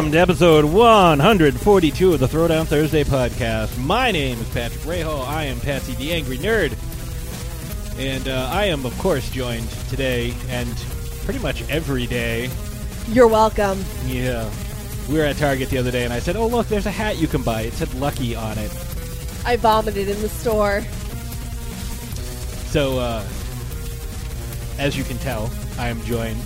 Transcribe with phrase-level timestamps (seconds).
[0.00, 3.76] Welcome to episode 142 of the Throwdown Thursday podcast.
[3.76, 5.28] My name is Patrick Rahal.
[5.28, 6.74] I am Patsy the Angry Nerd.
[7.98, 10.74] And uh, I am, of course, joined today and
[11.26, 12.48] pretty much every day.
[13.08, 13.84] You're welcome.
[14.06, 14.50] Yeah.
[15.10, 17.18] We were at Target the other day and I said, Oh, look, there's a hat
[17.18, 17.60] you can buy.
[17.60, 18.72] It said Lucky on it.
[19.44, 20.80] I vomited in the store.
[22.70, 23.22] So, uh,
[24.78, 26.42] as you can tell, I am joined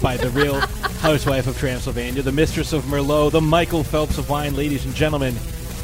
[0.00, 0.60] by the real
[1.00, 5.34] housewife of Transylvania, the mistress of Merlot, the Michael Phelps of wine, ladies and gentlemen,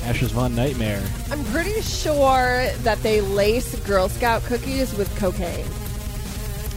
[0.04, 1.02] Ashes Von Nightmare.
[1.30, 5.66] I'm pretty sure that they lace Girl Scout cookies with cocaine.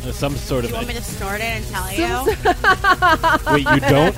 [0.08, 0.76] Uh, some sort You of.
[0.76, 2.32] want me to snort it and tell you?
[3.54, 4.16] Wait, you don't?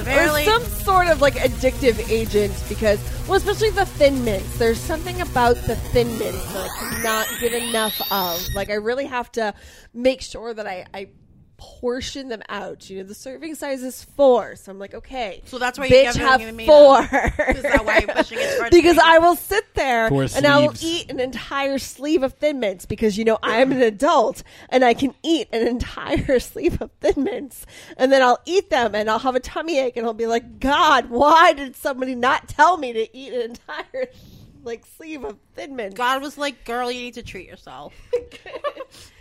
[0.00, 4.58] Apparently, or some sort of like addictive agent because, well, especially the thin mints.
[4.58, 8.46] There's something about the thin mints that I cannot get enough of.
[8.54, 9.54] Like, I really have to
[9.94, 11.08] make sure that I, I
[11.56, 12.90] portion them out.
[12.90, 15.42] You know, the serving size is four, so I'm like, okay.
[15.46, 17.00] So that's why you bitch haven't have given me four.
[17.00, 18.98] Is that why you're pushing it because?
[18.98, 22.86] I will sit there Four and I will eat an entire sleeve of Thin Mints
[22.86, 26.90] because you know I am an adult and I can eat an entire sleeve of
[27.00, 27.66] Thin Mints
[27.96, 30.58] and then I'll eat them and I'll have a tummy ache and I'll be like,
[30.58, 34.08] God, why did somebody not tell me to eat an entire
[34.64, 35.96] like sleeve of Thin Mints?
[35.96, 37.94] God was like, "Girl, you need to treat yourself."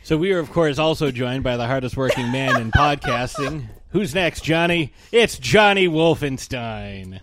[0.05, 3.67] So, we are, of course, also joined by the hardest working man in podcasting.
[3.91, 4.91] Who's next, Johnny?
[5.13, 7.21] It's Johnny Wolfenstein.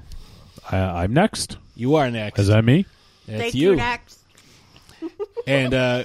[0.70, 1.59] I, I'm next.
[1.75, 2.41] You are next.
[2.41, 2.87] Is that me?
[3.27, 3.70] That's Thank you.
[3.72, 3.77] you.
[3.77, 4.19] Next.
[5.47, 6.05] And uh,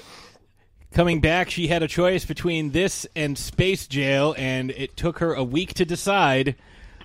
[0.93, 5.33] coming back, she had a choice between this and Space Jail, and it took her
[5.33, 6.55] a week to decide.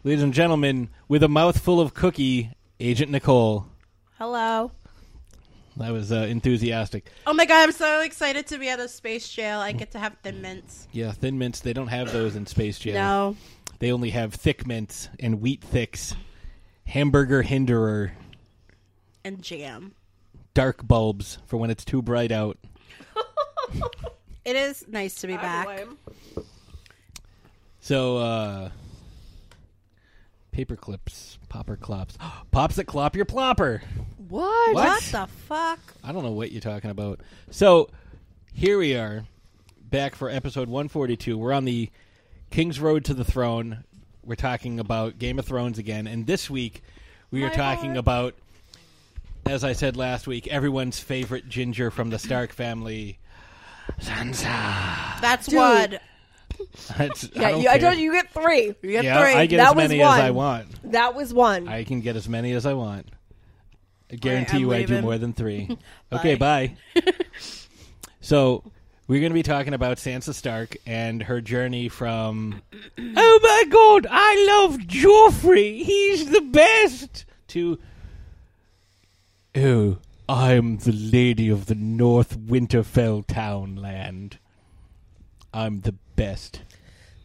[0.04, 3.66] Ladies and gentlemen, with a mouthful of cookie, Agent Nicole.
[4.16, 4.70] Hello.
[5.80, 7.06] That was uh, enthusiastic.
[7.26, 9.60] Oh my God, I'm so excited to be at a space jail.
[9.60, 10.86] I get to have thin mints.
[10.92, 12.94] Yeah, thin mints, they don't have those in Space Jail.
[12.94, 13.36] No.
[13.78, 16.14] They only have thick mints and wheat thicks,
[16.86, 18.12] hamburger hinderer,
[19.24, 19.94] And jam.
[20.52, 22.58] dark bulbs for when it's too bright out.
[24.44, 25.86] It is nice to be back.
[27.80, 28.70] So, uh,
[30.52, 32.16] paper clips, popper clops.
[32.50, 33.80] Pops that clop your plopper.
[34.28, 34.74] What?
[34.74, 34.84] What?
[34.84, 35.78] What the fuck?
[36.04, 37.20] I don't know what you're talking about.
[37.50, 37.90] So
[38.52, 39.24] here we are,
[39.80, 41.36] back for episode 142.
[41.36, 41.90] We're on the
[42.50, 43.84] King's Road to the Throne.
[44.24, 46.82] We're talking about Game of Thrones again, and this week
[47.30, 47.98] we are My talking heart.
[47.98, 48.34] about,
[49.46, 53.18] as I said last week, everyone's favorite ginger from the Stark family,
[54.00, 55.20] Sansa.
[55.20, 55.56] That's Dude.
[55.56, 55.98] one.
[56.98, 57.90] Yeah, I, don't you, I care.
[57.90, 58.74] told you you get three.
[58.82, 59.34] You get Yeah, three.
[59.34, 60.34] I get That as was many as I one.
[60.34, 60.92] want.
[60.92, 61.68] That was one.
[61.68, 63.08] I can get as many as I want.
[64.12, 65.04] I guarantee I'm you I do leaving.
[65.04, 65.76] more than three.
[66.12, 66.76] okay, bye.
[68.20, 68.62] so
[69.06, 72.60] we're going to be talking about Sansa Stark and her journey from
[72.98, 75.82] Oh my god, I love Joffrey.
[75.82, 77.78] He's the best to
[79.56, 79.98] Oh,
[80.28, 84.38] I'm the lady of the North Winterfell townland.
[85.52, 86.62] I'm the best.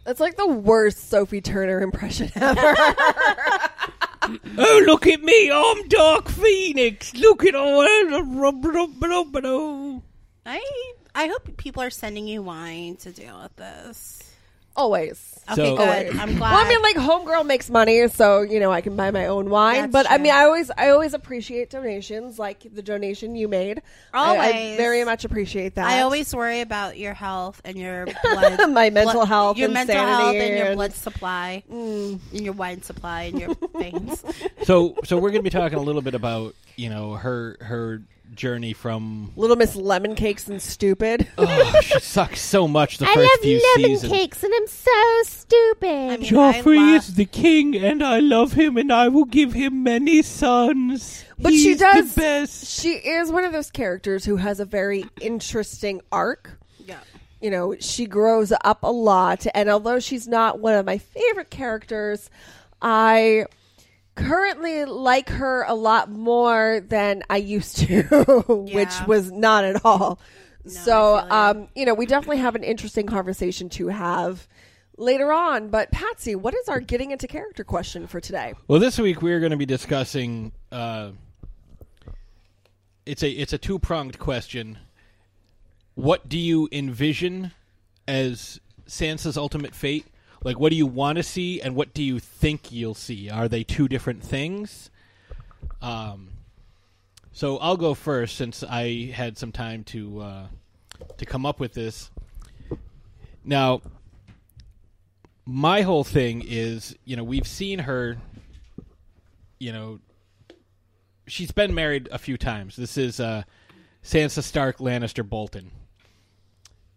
[0.03, 2.75] That's like the worst Sophie Turner impression ever.
[4.58, 5.52] Oh, look at me!
[5.52, 7.14] I'm Dark Phoenix.
[7.14, 7.81] Look at all.
[10.46, 10.64] I
[11.14, 14.25] I hope people are sending you wine to deal with this.
[14.75, 15.31] Always.
[15.47, 15.88] Okay, So- good.
[15.88, 16.19] Always.
[16.19, 16.52] I'm glad.
[16.53, 19.50] Well, I mean, like homegirl makes money, so you know I can buy my own
[19.52, 19.75] wine.
[19.84, 20.24] That's but I true.
[20.24, 23.84] mean, I always, I always appreciate donations, like the donation you made.
[24.12, 24.78] I- I, Always.
[24.78, 25.85] very much appreciate that.
[25.85, 29.74] I always worry about your health and your blood, My mental blood- health your and
[29.75, 32.19] mental sanity health, and your and- blood supply, mm.
[32.31, 34.24] and your wine supply, and your veins.
[34.64, 38.02] So, so we're going to be talking a little bit about you know her her
[38.34, 39.31] journey from.
[39.36, 41.28] Little Miss Lemon Cakes and Stupid.
[41.38, 43.66] Oh, she sucks so much the first few sheets.
[43.66, 44.12] I love lemon seasons.
[44.13, 45.88] Cakes, and I'm so stupid.
[46.12, 49.25] I mean, Joffrey I love- is the king, and I love him, and I will
[49.25, 51.24] give him many sons.
[51.38, 52.68] But He's she does- the best.
[52.80, 56.58] she is one of those characters who has a very interesting arc.
[56.85, 57.00] Yeah.
[57.41, 59.46] you know, she grows up a lot.
[59.53, 62.29] And although she's not one of my favorite characters,
[62.82, 63.46] I
[64.16, 68.03] currently like her a lot more than I used to,
[68.47, 70.20] which was not at all.
[70.66, 71.32] so, you.
[71.32, 74.47] um, you know, we definitely have an interesting conversation to have
[74.97, 75.70] later on.
[75.70, 78.53] But Patsy, what is our getting into character question for today?
[78.67, 80.52] Well, this week we're going to be discussing.
[80.72, 81.12] Uh,
[83.06, 84.79] it's a it's a two pronged question.
[85.94, 87.52] What do you envision
[88.08, 90.06] as Sansa's ultimate fate?
[90.46, 93.32] Like, what do you want to see, and what do you think you'll see?
[93.32, 94.92] Are they two different things?
[95.82, 96.30] Um,
[97.32, 100.47] so I'll go first since I had some time to uh,
[101.18, 102.12] to come up with this.
[103.44, 103.82] Now,
[105.46, 108.18] my whole thing is, you know, we've seen her,
[109.58, 110.00] you know,
[111.26, 112.76] she's been married a few times.
[112.76, 113.46] This is uh,
[114.03, 115.72] Sansa Stark Lannister Bolton,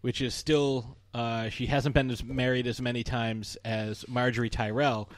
[0.01, 5.09] which is still uh, she hasn't been as married as many times as Margaery Tyrell,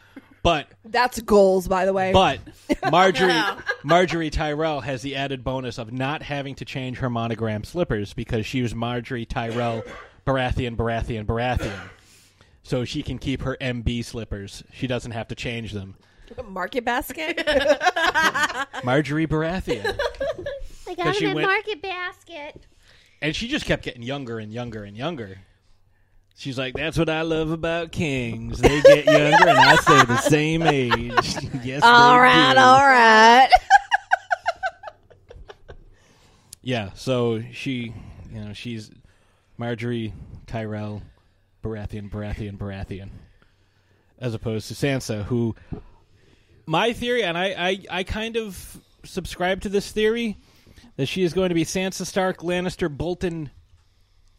[0.43, 2.11] but That's goals, by the way.
[2.13, 2.39] but
[2.83, 8.13] Margaery Margaery Tyrell has the added bonus of not having to change her monogram slippers
[8.13, 9.83] because she was Margaery Tyrell
[10.25, 11.89] Baratheon Baratheon Baratheon.
[12.63, 14.63] So she can keep her MB slippers.
[14.71, 15.95] She doesn't have to change them.
[16.47, 17.37] Market basket.
[18.83, 19.85] Margaery Baratheon.
[20.87, 22.65] I 'Cause got she him in went- Market Basket.
[23.21, 25.37] And she just kept getting younger and younger and younger.
[26.41, 28.57] She's like, that's what I love about kings.
[28.57, 31.35] They get younger and I stay the same age.
[31.63, 32.59] yes, all right, do.
[32.59, 33.49] all right.
[36.63, 37.93] Yeah, so she,
[38.33, 38.89] you know, she's
[39.59, 40.13] Margaery
[40.47, 41.03] Tyrell
[41.63, 43.09] Baratheon, Baratheon, Baratheon,
[44.17, 45.55] as opposed to Sansa, who
[46.65, 50.37] my theory, and I, I, I kind of subscribe to this theory
[50.95, 53.51] that she is going to be Sansa Stark, Lannister, Bolton,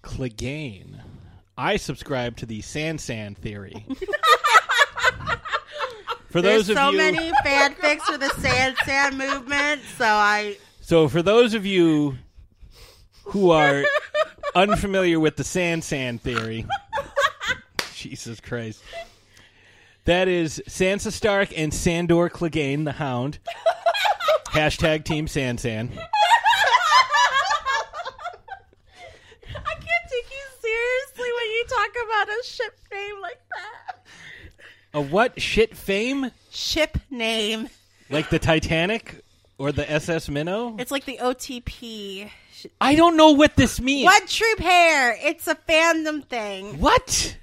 [0.03, 1.01] Clegane.
[1.57, 3.85] I subscribe to the Sansan theory.
[6.31, 10.57] For There's those of so you, many fanfics for the Sand Sand movement, so I
[10.81, 12.17] So, for those of you
[13.25, 13.85] who are
[14.55, 16.65] unfamiliar with the Sand Sand theory,
[17.95, 18.83] Jesus Christ,
[20.07, 23.39] that is Sansa Stark and Sandor Clegane, the Hound.
[24.47, 25.91] Hashtag Team Sansan.
[25.91, 25.99] I
[29.75, 30.43] can't take you
[31.69, 34.07] seriously you talk about a ship name like that.
[34.95, 36.31] A what shit fame?
[36.51, 37.69] Ship name.
[38.11, 39.25] Like the Titanic
[39.59, 40.77] or the SS Minnow?
[40.79, 42.31] It's like the OTP.
[42.81, 44.05] I don't know what this means.
[44.05, 45.17] What troop hair?
[45.21, 46.79] It's a fandom thing.
[46.79, 47.37] What?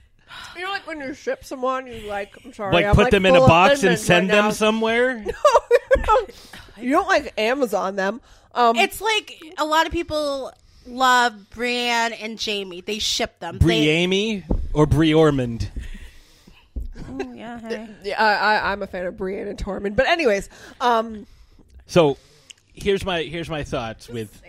[0.56, 3.25] You know, like when you ship someone, you like, I'm sorry, Like I'm, put them
[3.25, 4.51] in a box and send right them now.
[4.51, 5.25] somewhere?
[6.77, 8.21] you don't like Amazon them.
[8.54, 10.51] Um, It's like a lot of people
[10.95, 12.81] love Brienne and Jaime.
[12.81, 13.57] They ship them.
[13.59, 14.44] They- Briami
[14.74, 15.69] or Brie Ormond?
[17.09, 17.88] Oh, yeah, hey.
[18.03, 19.95] yeah, I, I, I'm a fan of Brienne and Tormund.
[19.95, 20.50] But anyways,
[20.81, 21.25] um,
[21.88, 22.18] So
[22.74, 24.41] here's my here's my thoughts with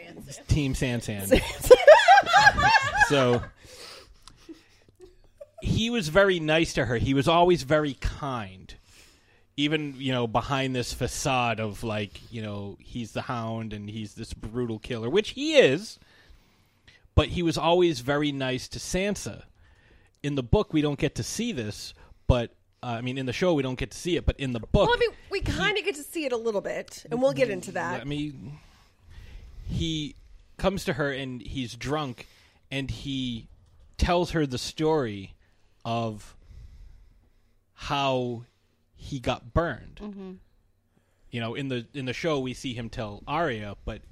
[0.49, 1.41] Team Sansan.
[3.09, 3.43] so
[5.63, 6.97] he was very nice to her.
[6.97, 8.75] He was always very kind.
[9.57, 14.15] Even, you know, behind this facade of like, you know, he's the hound and he's
[14.15, 15.99] this brutal killer, which he is.
[17.15, 19.43] But he was always very nice to Sansa.
[20.23, 21.95] In the book we don't get to see this,
[22.27, 22.53] but
[22.83, 24.61] uh, I mean in the show we don't get to see it, but in the
[24.61, 27.21] book well, I mean, we kind of get to see it a little bit, and
[27.21, 28.01] we'll get into that.
[28.01, 28.59] I mean,
[29.67, 30.15] he
[30.57, 32.27] comes to her and he's drunk,
[32.71, 33.49] and he
[33.97, 35.35] tells her the story
[35.85, 36.37] of
[37.75, 38.45] how
[38.95, 40.01] he got burned.
[41.31, 44.03] You know, in the in the show we see him tell Arya, but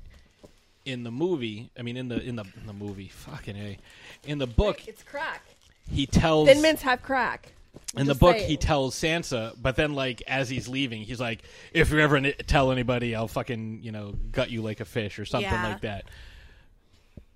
[0.88, 3.78] in the movie, I mean, in the in the in the movie, fucking a,
[4.24, 5.42] in the book, It's crack.
[5.90, 7.52] he tells Thin mints have crack.
[7.96, 8.48] in the book, saying.
[8.48, 11.42] he tells Sansa, but then, like, as he's leaving, he's like,
[11.72, 15.18] "If you ever n- tell anybody, I'll fucking, you know, gut you like a fish
[15.18, 15.68] or something Yeah.
[15.68, 16.04] like that."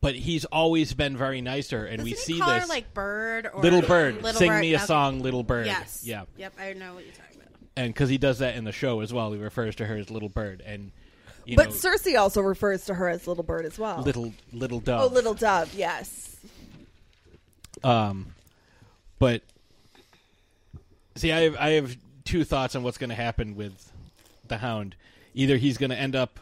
[0.01, 2.63] But he's always been very nice to her, and we Doesn't see he call this
[2.63, 4.17] her like Bird or little bird.
[4.17, 4.61] Little Sing Bird?
[4.61, 4.87] me a Okay.
[4.87, 5.67] song, little bird.
[5.67, 6.03] Yes.
[6.05, 6.55] yeah, Yep.
[6.59, 7.53] I know what you're talking about.
[7.77, 10.11] and because he does that in the show as well, he refers to her as
[10.11, 10.91] little bird, and
[11.45, 14.01] you But know, Cersei also refers to her as Little Bird as well.
[14.03, 15.11] little little dove.
[15.11, 16.37] oh, Little Dove, yes.
[17.85, 18.35] Um,
[19.19, 19.43] but
[21.17, 23.93] see, I have, I have two thoughts on what's going to happen with
[24.49, 24.95] the Hound.
[25.35, 26.39] Either he's going to end up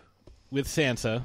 [0.50, 1.22] with Sansa,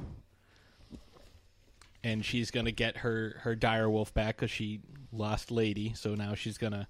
[2.04, 4.80] and she's going to get her her dire wolf back because she
[5.12, 6.88] lost Lady, so now she's going to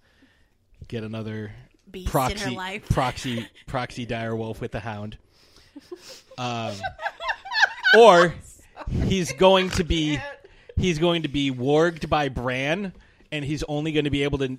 [0.88, 1.54] get another
[1.90, 2.90] Beast in proxy her life.
[2.90, 5.18] proxy proxy dire wolf with the Hound.
[6.38, 6.74] Um,
[7.98, 8.34] or
[9.06, 10.20] he's going to be
[10.76, 12.94] he's going to be warged by Bran,
[13.32, 14.58] and he's only going to be able to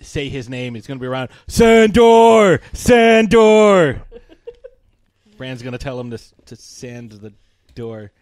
[0.00, 0.74] say his name.
[0.74, 4.02] He's going to be around Sandor, Sandor.
[5.36, 7.32] Bran's going to tell him to to sand the
[7.74, 8.12] door,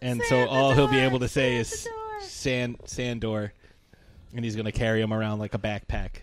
[0.00, 1.86] and so all he'll be able to say is
[2.20, 3.52] Sand Sandor,
[4.34, 6.22] and he's going to carry him around like a backpack.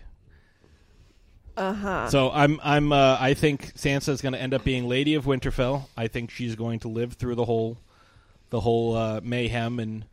[1.60, 2.08] Uh huh.
[2.08, 5.84] So I'm I'm uh, I think Sansa's going to end up being Lady of Winterfell.
[5.94, 7.76] I think she's going to live through the whole
[8.48, 10.06] the whole uh, mayhem, and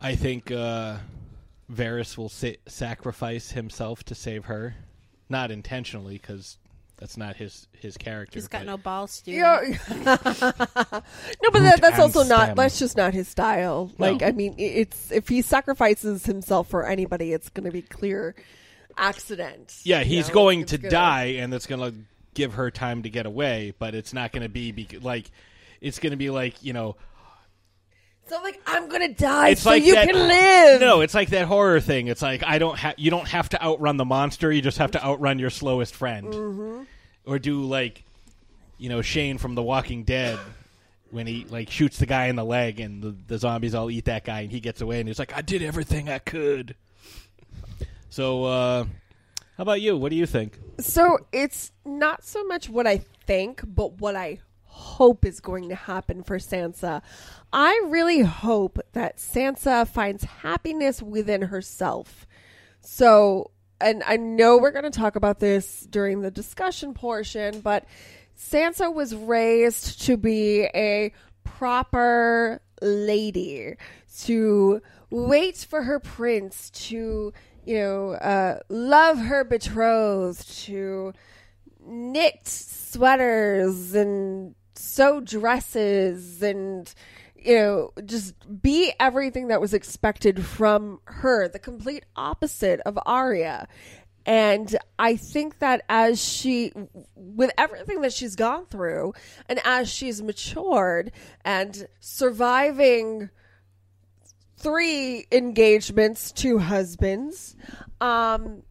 [0.00, 0.96] I think uh,
[1.70, 4.76] Varys will sa- sacrifice himself to save her,
[5.28, 6.56] not intentionally because
[6.96, 8.38] that's not his his character.
[8.38, 9.34] He's got but- no balls, dude.
[9.34, 9.60] Yeah.
[9.90, 11.02] no, but
[11.62, 12.44] that, that's and also not.
[12.44, 12.56] stem.
[12.56, 13.92] That's just not his style.
[13.98, 14.10] No.
[14.12, 17.82] Like, I mean, i- it's if he sacrifices himself for anybody, it's going to be
[17.82, 18.34] clear
[18.98, 19.74] accident.
[19.84, 21.96] Yeah, he's know, going it's to gonna- die, and that's going to
[22.34, 23.74] give her time to get away.
[23.78, 25.30] But it's not going to be bec- like
[25.80, 26.96] it's going to be like you know.
[28.28, 30.82] So like, I'm gonna die It's so like you that, can live.
[30.82, 32.08] No, it's like that horror thing.
[32.08, 34.52] It's like I don't have you don't have to outrun the monster.
[34.52, 36.82] You just have to outrun your slowest friend, Mm-hmm.
[37.24, 38.04] or do like
[38.76, 40.38] you know Shane from The Walking Dead.
[41.10, 44.04] When he like shoots the guy in the leg and the, the zombies all eat
[44.04, 46.74] that guy and he gets away and he's like, I did everything I could.
[48.08, 48.84] So, uh,
[49.56, 49.96] how about you?
[49.96, 50.58] What do you think?
[50.78, 55.74] So it's not so much what I think, but what I hope is going to
[55.74, 57.02] happen for Sansa.
[57.52, 62.26] I really hope that Sansa finds happiness within herself.
[62.80, 63.50] So,
[63.80, 67.84] and I know we're going to talk about this during the discussion portion, but
[68.38, 71.12] Sansa was raised to be a
[71.42, 73.74] proper lady,
[74.20, 77.32] to wait for her prince, to,
[77.68, 81.12] you know, uh, love her betrothed, to
[81.86, 86.94] knit sweaters and sew dresses and
[87.34, 93.68] you know just be everything that was expected from her the complete opposite of Arya.
[94.24, 96.72] And I think that as she
[97.16, 99.12] with everything that she's gone through
[99.46, 101.12] and as she's matured
[101.44, 103.28] and surviving
[104.58, 107.56] three engagements two husbands
[108.00, 108.62] um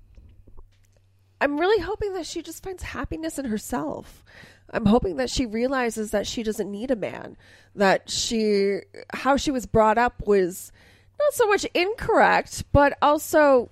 [1.39, 4.23] I'm really hoping that she just finds happiness in herself.
[4.71, 7.37] I'm hoping that she realizes that she doesn't need a man.
[7.75, 8.79] That she,
[9.13, 10.71] how she was brought up was
[11.19, 13.69] not so much incorrect, but also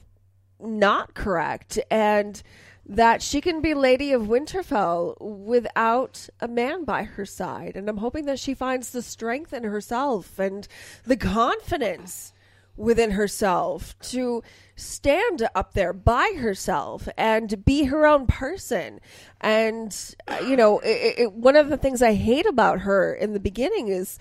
[0.59, 1.79] not correct.
[1.89, 2.41] And
[2.87, 7.75] that she can be Lady of Winterfell without a man by her side.
[7.75, 10.67] And I'm hoping that she finds the strength in herself and
[11.03, 12.31] the confidence
[12.77, 14.43] within herself to
[14.75, 18.99] stand up there by herself and be her own person.
[19.39, 23.33] And, uh, you know, it, it, one of the things I hate about her in
[23.33, 24.19] the beginning is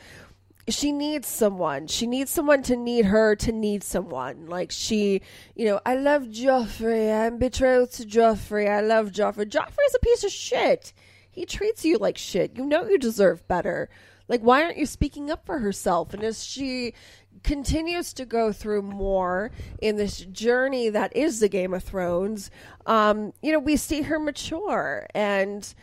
[0.68, 1.86] she needs someone.
[1.86, 4.46] She needs someone to need her to need someone.
[4.46, 5.20] Like she,
[5.54, 7.12] you know, I love Joffrey.
[7.12, 8.68] I'm betrothed to Joffrey.
[8.68, 9.46] I love Joffrey.
[9.46, 10.92] Joffrey's a piece of shit.
[11.30, 12.56] He treats you like shit.
[12.56, 13.90] You know you deserve better.
[14.26, 16.14] Like why aren't you speaking up for herself?
[16.14, 16.94] And as she
[17.42, 19.50] continues to go through more
[19.82, 22.50] in this journey that is the Game of Thrones,
[22.86, 25.74] um, you know, we see her mature and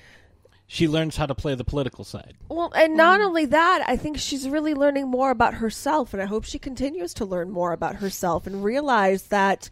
[0.73, 2.35] She learns how to play the political side.
[2.47, 3.25] well, and not mm.
[3.25, 7.13] only that, I think she's really learning more about herself, and I hope she continues
[7.15, 9.69] to learn more about herself and realize that,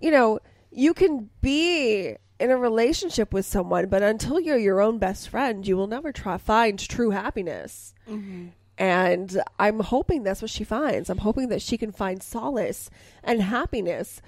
[0.00, 0.40] you know,
[0.72, 5.68] you can be in a relationship with someone, but until you're your own best friend,
[5.68, 7.94] you will never try find true happiness.
[8.10, 8.48] Mm-hmm.
[8.76, 11.10] And I'm hoping that's what she finds.
[11.10, 12.90] I'm hoping that she can find solace
[13.22, 14.20] and happiness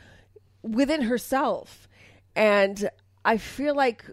[0.63, 1.89] within herself.
[2.37, 2.91] And
[3.25, 4.05] I feel like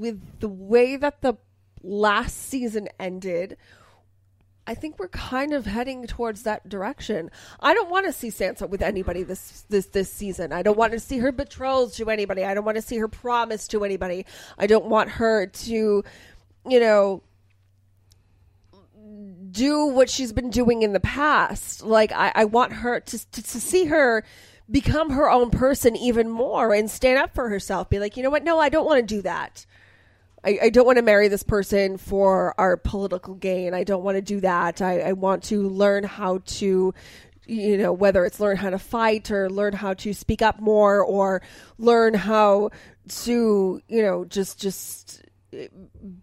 [0.00, 1.34] with the way that the
[1.82, 3.56] last season ended,
[4.66, 7.30] I think we're kind of heading towards that direction.
[7.60, 10.52] I don't want to see Sansa with anybody this this this season.
[10.52, 12.44] I don't want to see her betrothed to anybody.
[12.44, 14.24] I don't want to see her promised to anybody.
[14.56, 16.04] I don't want her to,
[16.68, 17.22] you know,
[19.50, 21.82] do what she's been doing in the past.
[21.82, 24.24] Like I, I want her to, to to see her
[24.70, 27.90] become her own person even more and stand up for herself.
[27.90, 28.44] Be like, you know what?
[28.44, 29.66] No, I don't want to do that.
[30.44, 33.74] I, I don't want to marry this person for our political gain.
[33.74, 34.82] I don't want to do that.
[34.82, 36.94] I, I want to learn how to,
[37.46, 41.00] you know, whether it's learn how to fight or learn how to speak up more
[41.02, 41.42] or
[41.78, 42.70] learn how
[43.08, 45.22] to, you know, just just
[45.52, 45.68] eh,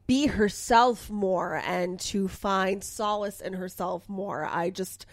[0.05, 4.45] be herself more and to find solace in herself more.
[4.45, 5.05] I just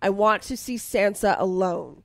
[0.00, 2.02] I want to see Sansa alone.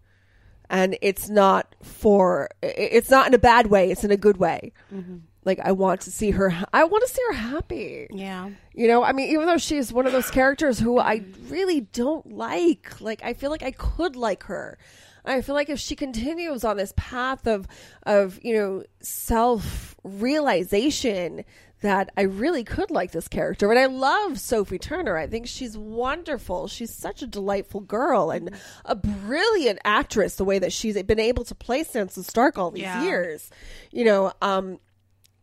[0.70, 4.74] And it's not for it's not in a bad way, it's in a good way.
[4.94, 5.18] Mm-hmm.
[5.48, 8.08] Like I want to see her I want to see her happy.
[8.12, 8.50] Yeah.
[8.76, 12.34] You know, I mean, even though she's one of those characters who I really don't
[12.34, 14.78] like, like I feel like I could like her.
[15.26, 17.68] I feel like if she continues on this path of
[18.04, 21.44] of you know self realization,
[21.82, 25.16] that I really could like this character, and I love Sophie Turner.
[25.18, 26.68] I think she's wonderful.
[26.68, 28.52] She's such a delightful girl and
[28.86, 30.36] a brilliant actress.
[30.36, 33.04] The way that she's been able to play Sansa Stark all these Yeah.
[33.04, 33.50] years,
[33.92, 34.80] you know, um,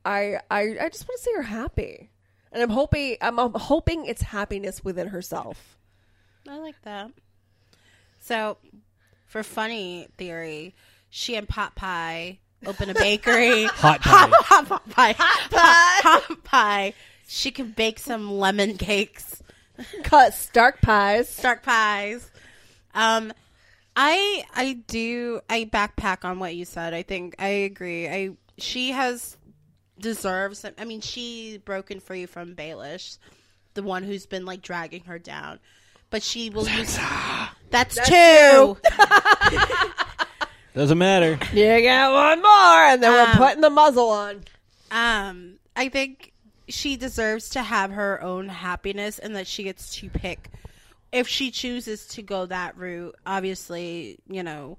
[0.05, 2.11] I I I just want to see her happy.
[2.53, 5.77] And I'm hoping I'm, I'm hoping it's happiness within herself.
[6.49, 7.11] I like that.
[8.21, 8.59] So,
[9.27, 10.75] for funny theory,
[11.11, 13.65] she and Pot Pie open a bakery.
[13.73, 14.31] Hot pie.
[14.31, 15.15] hot pot pie.
[15.19, 16.95] Hot, hot pie.
[17.27, 19.43] She can bake some lemon cakes,
[20.05, 21.29] Cut Stark pies.
[21.29, 22.31] Stark pies.
[22.95, 23.33] Um,
[23.97, 26.95] I I do I backpack on what you said.
[26.95, 28.09] I think I agree.
[28.09, 29.37] I she has
[29.99, 30.65] deserves.
[30.79, 33.19] I mean, she broken free from Baelish,
[33.75, 35.59] the one who's been like dragging her down.
[36.11, 36.97] But she will use
[37.71, 38.77] that's, two.
[40.75, 41.39] Doesn't matter.
[41.53, 44.45] You get one more, and then we're Um, putting the muzzle on.
[44.91, 46.33] Um, I think
[46.69, 50.51] she deserves to have her own happiness, and that she gets to pick
[51.13, 53.15] if she chooses to go that route.
[53.27, 54.79] Obviously, you know.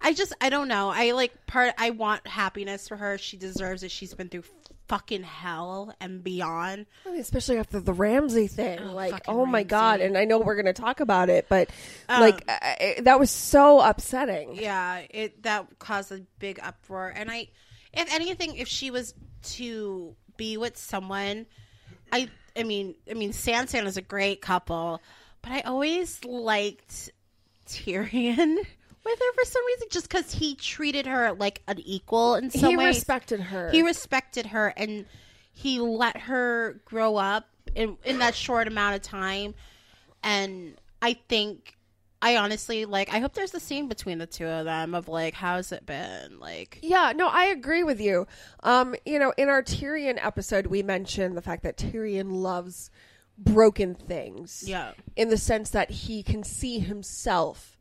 [0.00, 0.90] I just I don't know.
[0.90, 1.72] I like part.
[1.78, 3.16] I want happiness for her.
[3.18, 3.90] She deserves it.
[3.90, 4.44] She's been through
[4.88, 6.84] fucking hell and beyond.
[7.06, 8.80] Especially after the Ramsay thing.
[8.80, 10.00] Oh, like, oh my God.
[10.02, 11.70] And I know we're going to talk about it, but
[12.06, 14.56] Um, like, I, I- that was so upsetting.
[14.56, 17.10] Yeah, it that caused a big uproar.
[17.16, 17.48] And I,
[17.94, 19.14] if anything, if she was
[19.54, 21.46] to be with someone,
[22.12, 25.00] I, I mean, I mean, Sansan is a great couple,
[25.40, 27.10] but I always liked
[27.66, 28.58] Tyrion
[29.04, 32.70] with her for some reason, just because he treated her like an equal in some
[32.70, 32.96] he ways.
[32.96, 33.70] respected her.
[33.70, 35.06] He respected her and
[35.52, 39.54] he let her grow up in in that short amount of time.
[40.22, 41.76] And I think
[42.22, 45.34] I honestly like I hope there's a scene between the two of them of like
[45.34, 46.40] how's it been?
[46.40, 48.26] Like Yeah, no, I agree with you.
[48.62, 52.90] Um, you know, in our Tyrion episode, we mentioned the fact that Tyrion loves
[53.36, 54.64] broken things.
[54.66, 54.92] Yeah.
[55.16, 57.73] In the sense that he can see himself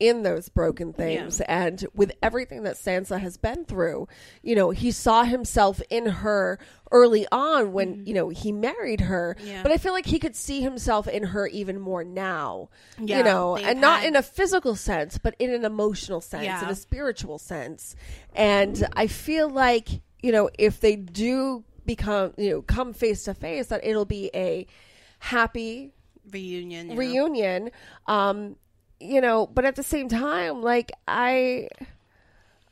[0.00, 1.40] in those broken things.
[1.42, 4.08] And with everything that Sansa has been through,
[4.42, 6.58] you know, he saw himself in her
[6.90, 9.36] early on when, you know, he married her.
[9.38, 9.48] Mm-hmm.
[9.48, 9.62] Yeah.
[9.62, 12.68] But I feel like he could see himself in her even more now.
[12.98, 16.62] Yeah, you know, and not in a physical sense, but in an emotional sense, Yeah.
[16.64, 17.94] in a spiritual sense.
[18.34, 19.88] And I feel like,
[20.22, 24.30] you know, if they do become, you know, come face to face, that it'll be
[24.34, 24.66] a
[25.18, 25.92] happy
[26.30, 26.96] reunion.
[26.96, 27.70] reunion.
[28.06, 28.56] Um,
[29.02, 31.68] you know, but at the same time, like I,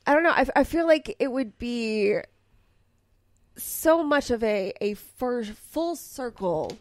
[0.07, 0.31] I don't know.
[0.31, 2.19] I, I feel like it would be
[3.57, 6.73] so much of a a full circle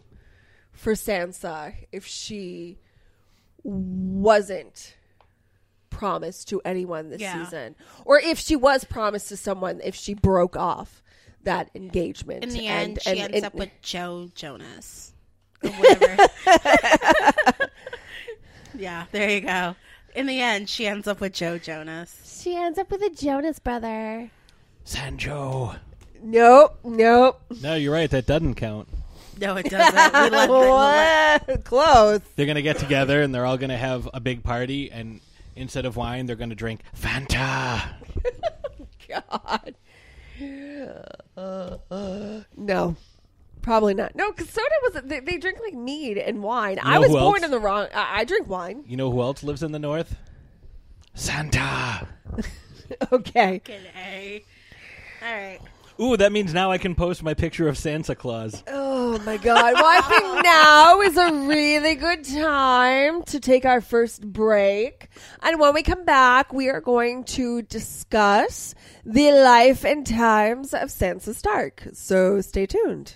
[0.72, 2.80] for Sansa if she
[3.64, 4.96] wasn't
[5.90, 7.44] promised to anyone this Yeah.
[7.44, 11.02] season, or if she was promised to someone, if she broke off
[11.44, 12.44] that engagement.
[12.44, 15.14] In the and- end, she and- ends and- up with Joe Jonas.
[15.64, 16.28] Or whatever.
[18.80, 19.76] yeah, there you go.
[20.16, 22.42] In the end, she ends up with Joe Jonas.
[22.42, 24.32] She ends up with a Jonas brother.
[24.84, 25.76] Sancho.
[26.22, 27.42] Nope, nope.
[27.62, 28.10] No, you're right.
[28.10, 28.88] That doesn't count.
[29.40, 30.14] No, it doesn't.
[30.24, 31.64] We let, we let- What?
[31.64, 32.22] Close.
[32.36, 35.22] They're gonna get together and they're all gonna have a big party, and
[35.56, 37.82] instead of wine, they're gonna drink Fanta.
[39.08, 39.76] God.
[41.38, 42.96] Uh, uh, no.
[43.62, 44.16] Probably not.
[44.16, 46.80] No, because soda was they, they drink like mead and wine.
[46.82, 47.44] I know was born else?
[47.46, 47.88] in the wrong.
[47.94, 48.84] I, I drink wine.
[48.88, 50.16] You know who else lives in the north?
[51.14, 52.08] Santa.
[53.12, 53.58] Okay.
[53.58, 54.44] Okay.
[55.22, 55.60] All right.
[56.02, 58.64] Ooh, that means now I can post my picture of Santa Claus.
[58.68, 59.74] Oh my God.
[59.74, 65.10] Well, I think now is a really good time to take our first break.
[65.44, 68.74] And when we come back, we are going to discuss
[69.06, 71.84] the life and times of Sansa Stark.
[71.94, 73.16] So stay tuned.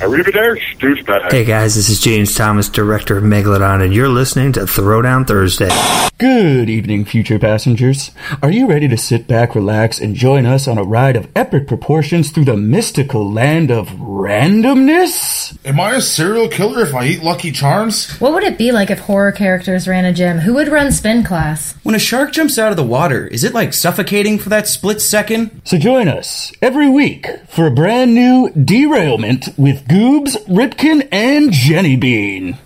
[0.00, 1.32] Arrivederci, douchebag.
[1.32, 5.70] Hey guys, this is James Thomas, director of Megalodon, and you're listening to Throwdown Thursday.
[6.18, 8.10] Good evening, future passengers.
[8.42, 11.66] Are you ready to sit back, relax, and join us on a ride of epic
[11.66, 15.56] proportions through the mystical land of randomness?
[15.66, 18.18] Am I a serial killer if I eat Lucky Charms?
[18.18, 20.38] What would it be like if horror characters ran a gym?
[20.38, 21.74] Who would run spin class?
[21.84, 25.00] When a shark jumps out of the water, is it like suffocating for that split
[25.00, 25.62] second?
[25.64, 31.96] So join us every week for a brand new derailment with Goobs, Ripkin, and Jenny
[31.96, 32.58] Bean.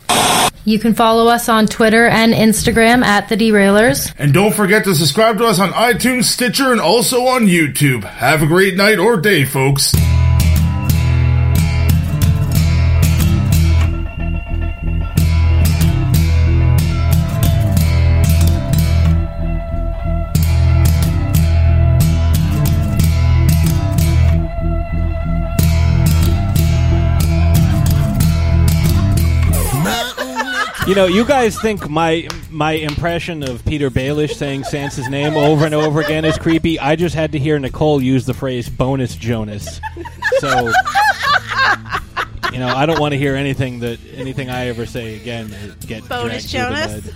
[0.64, 4.12] You can follow us on Twitter and Instagram at The Derailers.
[4.18, 8.04] And don't forget to subscribe to us on iTunes, Stitcher, and also on YouTube.
[8.04, 9.94] Have a great night or day, folks.
[30.90, 35.64] You know, you guys think my my impression of Peter Baelish saying Sansa's name over
[35.64, 36.80] and over again is creepy.
[36.80, 39.80] I just had to hear Nicole use the phrase "bonus Jonas,"
[40.40, 40.72] so
[42.52, 45.54] you know I don't want to hear anything that anything I ever say again
[45.86, 47.14] get Bonus dragged through the Jonas?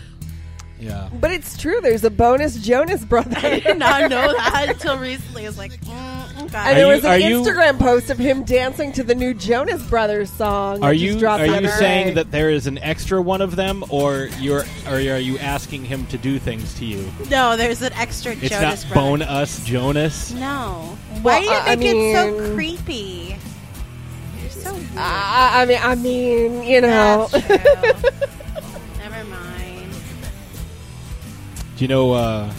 [0.78, 1.08] Yeah.
[1.12, 1.80] But it's true.
[1.80, 3.37] There's a bonus Jonas brother.
[3.42, 5.46] I did not know that until recently.
[5.46, 6.57] I was like, mm, okay.
[6.59, 9.35] And there Are was an are you- Instagram post of him dancing to the new
[9.35, 10.83] Jonas Brothers song.
[10.83, 12.14] Are you are you other saying day.
[12.14, 16.07] that there is an extra one of them, or you're or are you asking him
[16.07, 17.11] to do things to you?
[17.31, 19.09] no, there's an extra It's Jonas not brother.
[19.09, 20.33] bone us Jonas.
[20.33, 20.97] No.
[21.23, 23.37] Well, Why do you I- I make it so creepy?
[24.40, 24.88] You're so weird.
[24.97, 27.29] I, I mean, I mean, you know.
[27.31, 27.57] That's true.
[28.99, 29.90] Never mind.
[31.77, 32.53] Do you know uh,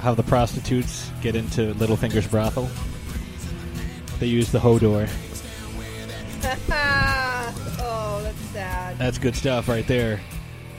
[0.00, 2.68] how the prostitutes get into Littlefinger's brothel?
[4.20, 5.08] They use the Hodor.
[7.80, 8.98] oh, that's sad.
[8.98, 10.20] That's good stuff right there.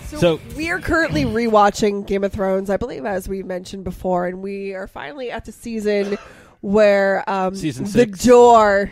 [0.07, 4.25] So, So- we are currently rewatching Game of Thrones, I believe, as we mentioned before,
[4.27, 6.17] and we are finally at the season
[6.61, 8.23] where um, Season the six.
[8.25, 8.91] door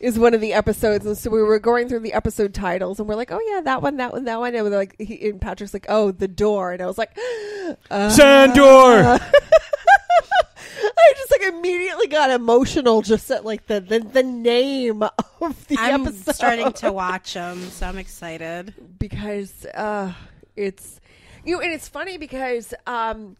[0.00, 3.08] is one of the episodes, and so we were going through the episode titles, and
[3.08, 5.40] we're like, "Oh yeah, that one, that one, that one," and we're like, he, and
[5.40, 7.16] Patrick's like, "Oh, the door," and I was like,
[7.90, 9.20] uh, Sandor!
[10.98, 15.76] I just like immediately got emotional just at like the the, the name of the
[15.78, 16.34] I'm episode.
[16.34, 18.74] starting to watch them, so I'm excited.
[18.98, 20.12] because uh,
[20.56, 21.00] it's
[21.44, 23.36] you know, and it's funny because um,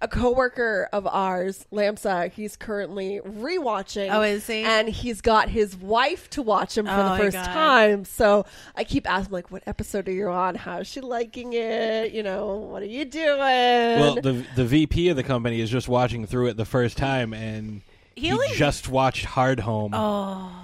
[0.00, 4.08] a coworker of ours, Lamsa, he's currently rewatching.
[4.12, 4.62] Oh, is he?
[4.62, 8.04] And he's got his wife to watch him for Oh, the first time.
[8.04, 8.44] So
[8.76, 10.54] I keep asking, like, what episode are you on?
[10.56, 12.12] How's she liking it?
[12.12, 13.38] You know, what are you doing?
[13.38, 17.32] Well, the the VP of the company is just watching through it the first time,
[17.32, 17.80] and
[18.14, 19.90] He he, only- just watched Hardhome.
[19.92, 20.63] Oh, that's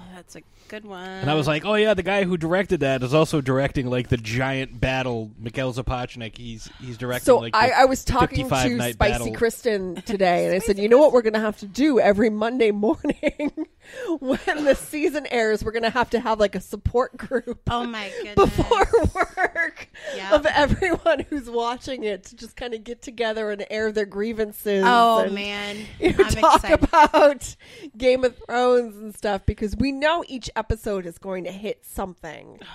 [0.71, 1.03] good one.
[1.05, 4.07] And I was like, "Oh yeah, the guy who directed that is also directing like
[4.07, 8.47] the giant battle." Mikhail Sapochnik, he's he's directing So like the I, I was talking
[8.49, 9.33] to Spicy battle.
[9.33, 11.11] Kristen today, and I said, "You know what?
[11.11, 13.67] We're going to have to do every Monday morning
[14.19, 15.63] when the season airs.
[15.63, 18.35] We're going to have to have like a support group oh my goodness.
[18.35, 20.35] before work Yeah.
[20.35, 24.83] of everyone who's watching it to just kind of get together and air their grievances.
[24.85, 26.83] Oh and, man, you know, I'm talk excited.
[26.85, 27.55] about
[27.97, 32.59] Game of Thrones and stuff because we know each episode is going to hit something.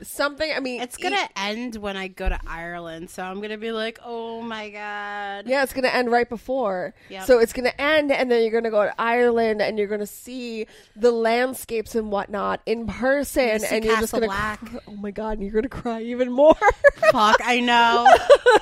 [0.00, 0.52] Something.
[0.54, 3.98] I mean, It's gonna end when I go to Ireland, so I'm gonna be like,
[4.04, 5.48] oh my god.
[5.48, 6.94] Yeah, it's going to end right before.
[7.10, 7.26] Yep.
[7.26, 9.88] So it's going to end, and then you're going to go to Ireland, and you're
[9.88, 14.12] going to see the landscapes and whatnot in person, You're gonna see and you're just
[14.12, 14.28] going to.
[14.28, 14.60] Black.
[14.86, 15.38] Oh my god!
[15.38, 16.54] And you're going to cry even more.
[17.10, 18.06] Fuck, I know.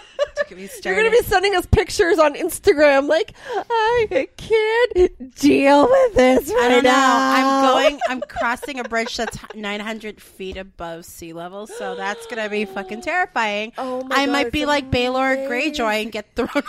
[0.49, 5.35] Don't get me you're going to be sending us pictures on Instagram, like I can't
[5.35, 6.91] deal with this right I don't know.
[6.91, 7.33] now.
[7.33, 8.01] I'm going.
[8.09, 13.01] I'm crossing a bridge that's 900 feet above sea level, so that's gonna be fucking
[13.01, 13.73] terrifying.
[13.79, 16.49] Oh my I God, might be like Baylor Greyjoy and get thrown.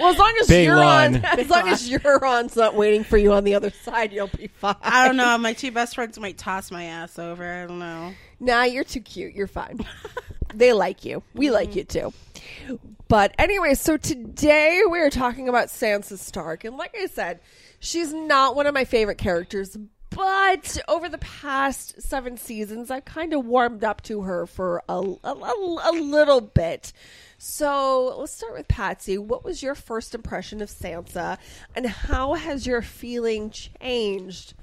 [0.00, 1.20] Well, as long as Balon.
[1.20, 4.26] Euron, as long as you're Euron's not waiting for you on the other side, you'll
[4.26, 4.74] be fine.
[4.80, 5.36] I don't know.
[5.36, 7.44] My two best friends might toss my ass over.
[7.44, 8.14] I don't know.
[8.42, 9.34] Nah, you're too cute.
[9.34, 9.86] You're fine.
[10.54, 11.22] they like you.
[11.32, 11.78] We like mm-hmm.
[11.78, 12.78] you too.
[13.06, 16.64] But anyway, so today we're talking about Sansa Stark.
[16.64, 17.38] And like I said,
[17.78, 19.78] she's not one of my favorite characters.
[20.10, 24.94] But over the past seven seasons, I've kind of warmed up to her for a,
[24.94, 26.92] a, a, a little bit.
[27.38, 29.18] So let's start with Patsy.
[29.18, 31.38] What was your first impression of Sansa?
[31.76, 34.54] And how has your feeling changed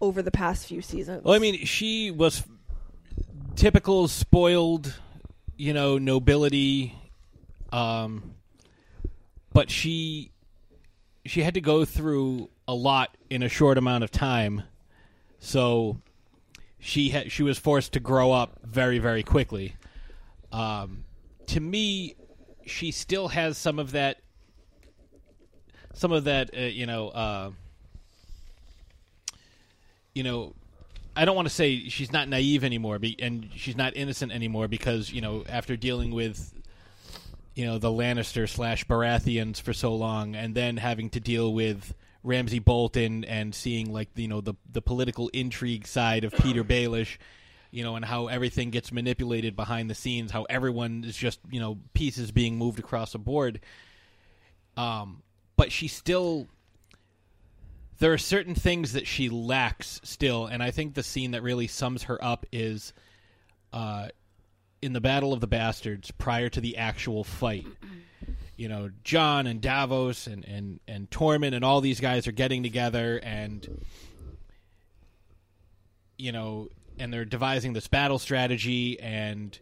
[0.00, 1.22] over the past few seasons?
[1.22, 2.42] Well, I mean, she was
[3.56, 4.98] typical spoiled,
[5.56, 6.94] you know, nobility.
[7.72, 8.34] Um,
[9.52, 10.32] but she
[11.24, 14.62] she had to go through a lot in a short amount of time.
[15.38, 16.00] So
[16.78, 19.76] she ha- she was forced to grow up very very quickly.
[20.52, 21.04] Um,
[21.46, 22.16] to me,
[22.66, 24.20] she still has some of that,
[25.94, 27.50] some of that, uh, you know, uh,
[30.14, 30.54] you know.
[31.20, 34.68] I don't want to say she's not naive anymore, be, and she's not innocent anymore
[34.68, 36.54] because you know after dealing with
[37.54, 41.94] you know the Lannister slash Baratheons for so long, and then having to deal with
[42.22, 47.18] Ramsay Bolton and seeing like you know the the political intrigue side of Peter Baelish,
[47.70, 51.60] you know, and how everything gets manipulated behind the scenes, how everyone is just you
[51.60, 53.60] know pieces being moved across the board.
[54.78, 55.22] Um,
[55.54, 56.48] but she still.
[58.00, 61.66] There are certain things that she lacks still, and I think the scene that really
[61.66, 62.92] sums her up is
[63.72, 64.08] uh,
[64.82, 67.66] in the Battle of the Bastards prior to the actual fight.
[68.56, 72.62] You know, Jon and Davos and, and, and Tormund and all these guys are getting
[72.62, 73.84] together and
[76.20, 79.58] you know, and they're devising this battle strategy and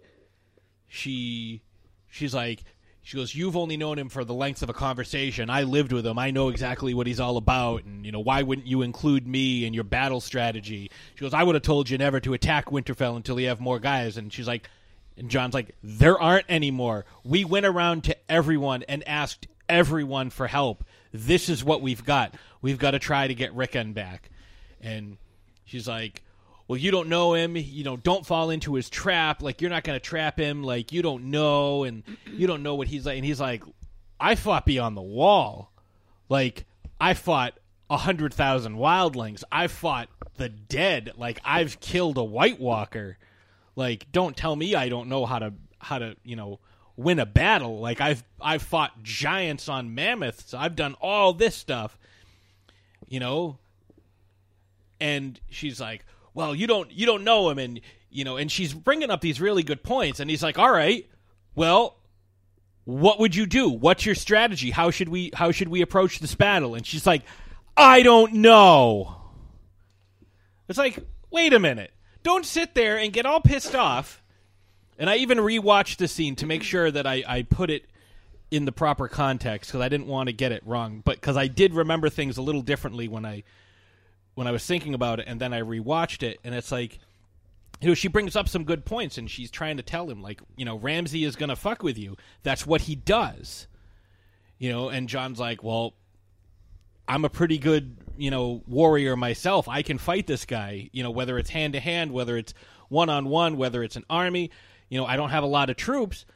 [0.88, 1.62] she
[2.08, 2.64] she's like
[3.08, 5.48] she goes, You've only known him for the length of a conversation.
[5.48, 6.18] I lived with him.
[6.18, 7.84] I know exactly what he's all about.
[7.84, 10.90] And, you know, why wouldn't you include me in your battle strategy?
[11.14, 13.78] She goes, I would have told you never to attack Winterfell until you have more
[13.78, 14.18] guys.
[14.18, 14.68] And she's like,
[15.16, 17.06] and Jon's like, There aren't any more.
[17.24, 20.84] We went around to everyone and asked everyone for help.
[21.10, 22.34] This is what we've got.
[22.60, 24.28] We've got to try to get Rickon back.
[24.82, 25.16] And
[25.64, 26.22] she's like,
[26.68, 27.56] well, you don't know him.
[27.56, 29.42] You know, don't fall into his trap.
[29.42, 30.62] Like, you're not going to trap him.
[30.62, 33.16] Like, you don't know, and you don't know what he's like.
[33.16, 33.64] And he's like,
[34.20, 35.72] I fought beyond the wall.
[36.28, 36.66] Like,
[37.00, 37.54] I fought
[37.88, 39.44] a hundred thousand wildlings.
[39.50, 41.12] I fought the dead.
[41.16, 43.16] Like, I've killed a White Walker.
[43.74, 46.58] Like, don't tell me I don't know how to how to you know
[46.96, 47.80] win a battle.
[47.80, 50.52] Like, I've I've fought giants on mammoths.
[50.52, 51.98] I've done all this stuff.
[53.08, 53.56] You know.
[55.00, 56.04] And she's like,
[56.34, 59.40] well, you don't you don't know him, and you know, and she's bringing up these
[59.40, 61.08] really good points, and he's like, all right,
[61.54, 61.98] well,
[62.84, 63.68] what would you do?
[63.68, 64.70] What's your strategy?
[64.70, 66.74] How should we how should we approach this battle?
[66.74, 67.22] And she's like,
[67.76, 69.16] I don't know.
[70.68, 70.98] It's like,
[71.30, 74.22] wait a minute, don't sit there and get all pissed off.
[74.98, 77.84] And I even rewatched the scene to make sure that I, I put it
[78.50, 81.46] in the proper context because I didn't want to get it wrong, but because I
[81.46, 83.44] did remember things a little differently when I
[84.38, 87.00] when I was thinking about it, and then I rewatched it, and it's like,
[87.80, 90.40] you know, she brings up some good points, and she's trying to tell him, like,
[90.56, 92.16] you know, Ramsay is gonna fuck with you.
[92.44, 93.66] That's what he does.
[94.58, 95.94] You know, and Jon's like, well,
[97.08, 99.68] I'm a pretty good, you know, warrior myself.
[99.68, 100.88] I can fight this guy.
[100.92, 102.54] You know, whether it's hand to hand, whether it's
[102.90, 104.52] one on one, whether it's an army.
[104.88, 106.26] You know, I don't have a lot of troops,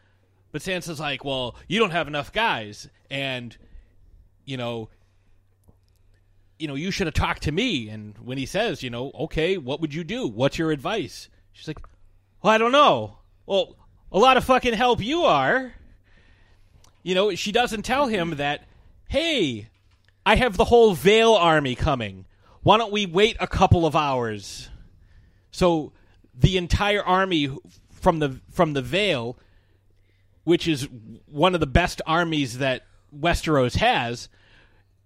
[0.51, 3.57] but Sansa's like, well, you don't have enough guys, and
[4.45, 4.89] you know,
[6.63, 7.89] you know, you should have talked to me.
[7.89, 10.29] And when he says, you know, okay, what would you do?
[10.29, 11.29] What's your advice?
[11.51, 11.81] She's like,
[12.41, 13.19] well, I don't know.
[13.47, 13.75] Well,
[14.13, 15.75] a lot of fucking help you are.
[17.03, 18.63] You know, she doesn't tell him that,
[19.09, 19.71] hey,
[20.25, 22.27] I have the whole Vale army coming.
[22.63, 24.71] Why don't we wait a couple of hours?
[25.51, 25.93] So
[26.33, 27.59] the entire army
[27.91, 29.37] from the from the Vale,
[30.45, 30.89] which is
[31.27, 34.29] one of the best armies that Westeros has,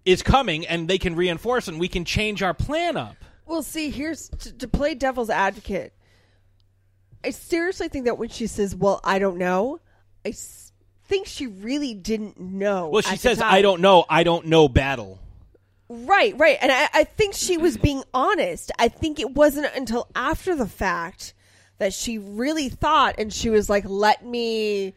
[0.06, 3.16] is coming and they can reinforce and we can change our plan up.
[3.44, 5.92] Well, see, here's to, to play devil's advocate.
[7.24, 9.80] I seriously think that when she says, "Well, I don't know,"
[10.24, 10.72] I s-
[11.04, 12.88] think she really didn't know.
[12.88, 14.04] Well, she says, "I don't know.
[14.08, 15.18] I don't know battle."
[15.88, 18.72] Right, right, and I, I think she was being honest.
[18.78, 21.34] I think it wasn't until after the fact
[21.78, 24.94] that she really thought, and she was like, "Let me,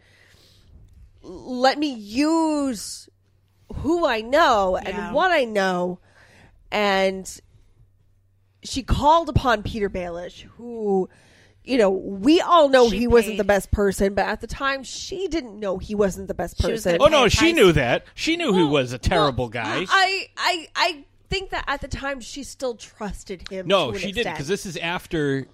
[1.22, 3.09] let me use
[3.78, 4.90] who I know Yeah.
[4.90, 6.00] and what I know,"
[6.72, 7.30] and
[8.64, 11.10] she called upon Peter Baelish, who.
[11.62, 14.82] You know, we all know She he wasn't the best person, but at the time,
[14.82, 16.98] she didn't know he wasn't the best person.
[17.00, 18.06] Oh no, she knew that.
[18.16, 19.86] She knew he was a terrible guy.
[19.88, 23.68] I, I, I think that at the time she still trusted him.
[23.68, 25.48] no, to an she didn't because this is after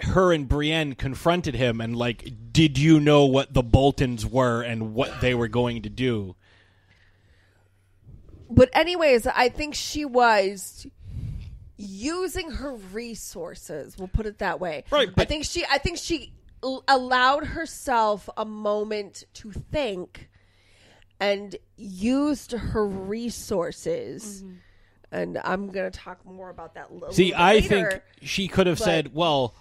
[0.00, 4.94] her and Brienne confronted him and like, did you know what the Boltons were and
[4.94, 6.36] what they were going to do?
[8.50, 10.86] But anyways, I think she was
[11.76, 13.96] using her resources.
[13.98, 14.84] We'll put it that way.
[14.90, 15.64] Right, I think she.
[15.70, 20.28] I think she l- allowed herself a moment to think,
[21.20, 24.42] and used her resources.
[24.42, 24.54] Mm-hmm.
[25.12, 26.90] And I'm going to talk more about that.
[26.90, 29.54] a little See, bit I think she could have but- said, "Well,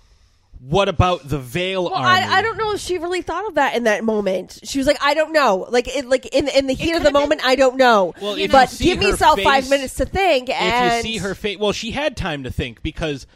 [0.60, 3.56] what about the Vale Well, army?" I, I don't know if she really thought of
[3.56, 4.60] that in that moment.
[4.64, 5.68] She was like, I don't know.
[5.70, 8.14] Like, it, like in in the heat of the moment, I don't know.
[8.22, 10.50] Well, but give me her five minutes to think.
[10.50, 13.28] And if you see her face, well, she had time to think because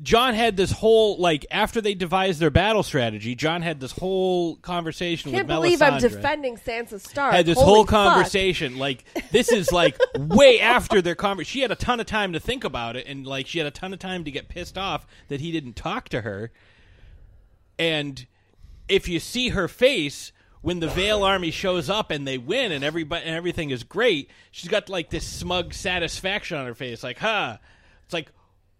[0.00, 3.34] Jon had this whole like after they devised their battle strategy.
[3.34, 7.34] Jon had this whole conversation Can't with believe I'm defending Sansa Stark.
[7.34, 7.90] had this Holy whole fuck.
[7.90, 8.78] conversation.
[8.78, 11.52] Like this is like way after their conversation.
[11.52, 13.72] She had a ton of time to think about it, and like she had a
[13.72, 16.52] ton of time to get pissed off that he didn't talk to her.
[17.76, 18.24] And
[18.88, 22.82] if you see her face when the Vale army shows up and they win and
[22.84, 27.18] everybody and everything is great, she's got like this smug satisfaction on her face, like,
[27.18, 27.58] huh?
[28.04, 28.32] It's like,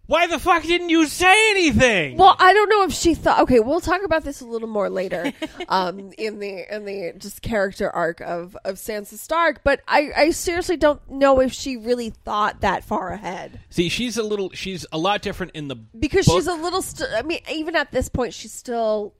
[0.09, 2.17] why the fuck didn't you say anything?
[2.17, 3.41] Well, I don't know if she thought.
[3.43, 5.33] Okay, we'll talk about this a little more later,
[5.69, 9.61] um, in the in the just character arc of of Sansa Stark.
[9.63, 14.17] But I, I seriously don't know if she really thought that far ahead See, she's
[14.17, 16.37] a little, she's a lot different in the because book.
[16.39, 16.81] she's a little.
[16.83, 19.15] St- I mean, even at this point, she's still.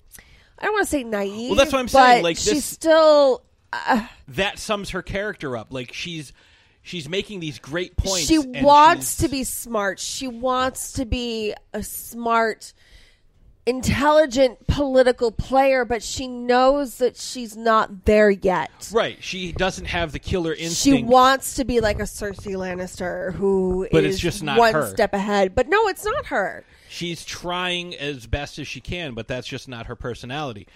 [0.59, 1.51] I don't want to say naive.
[1.51, 3.45] Well, that's what I'm saying, but like, she's this- still.
[3.71, 5.67] Uh, that sums her character up.
[5.71, 6.33] Like she's
[6.89, 8.27] she's making these great points.
[8.27, 9.99] she wants to be smart.
[10.01, 12.73] She wants to be a smart,
[13.67, 18.71] intelligent political player, but she knows that she's not there yet.
[18.93, 19.19] right.
[19.23, 20.99] She doesn't have the killer instinct.
[20.99, 24.73] She wants to be like a Cersei Lannister who But is it's just not one
[24.73, 24.87] her.
[24.89, 25.55] step ahead.
[25.55, 26.65] But no, it's not her.
[26.89, 30.67] she's trying as best as she can, but that's just not her personality.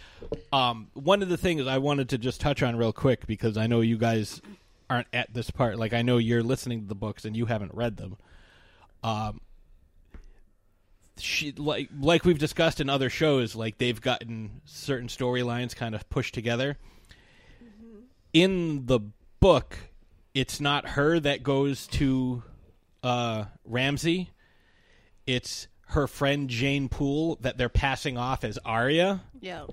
[0.53, 3.67] Um, one of the things I wanted to just touch on real quick because I
[3.67, 4.43] know you guys
[4.89, 5.79] aren't at this part.
[5.79, 8.17] Like I know you're listening to the books and you haven't read them.
[9.03, 9.41] Um,
[11.19, 16.09] she like like we've discussed in other shows, like they've gotten certain storylines kind of
[16.09, 16.79] pushed together.
[18.33, 19.01] In the
[19.41, 19.77] book,
[20.35, 22.43] it's not her that goes to
[23.03, 24.31] uh, Ramsay
[25.27, 29.23] it's her friend Jeyne Poole that they're passing off as Arya.
[29.41, 29.67] Yeah.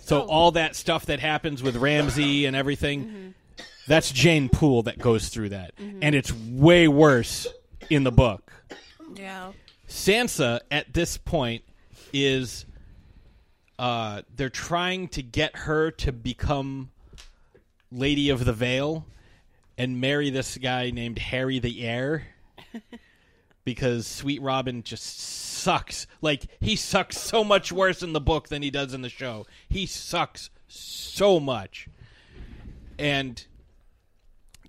[0.00, 3.34] So all that stuff that happens with Ramsay and everything,
[3.92, 7.46] that's Jeyne Poole that goes through that, and it's way worse
[7.90, 8.50] in the book.
[9.14, 9.52] Yeah.
[9.86, 11.62] Sansa at this point
[12.10, 12.64] is
[13.78, 16.90] uh, they're trying to get her to become
[17.90, 19.04] Lady of the Vale
[19.76, 22.28] and marry this guy named Harry the Heir
[23.64, 26.06] because Sweet Robin just sucks.
[26.22, 29.46] Like he sucks so much worse in the book than he does in the show.
[29.68, 31.88] He sucks so much.
[32.98, 33.44] And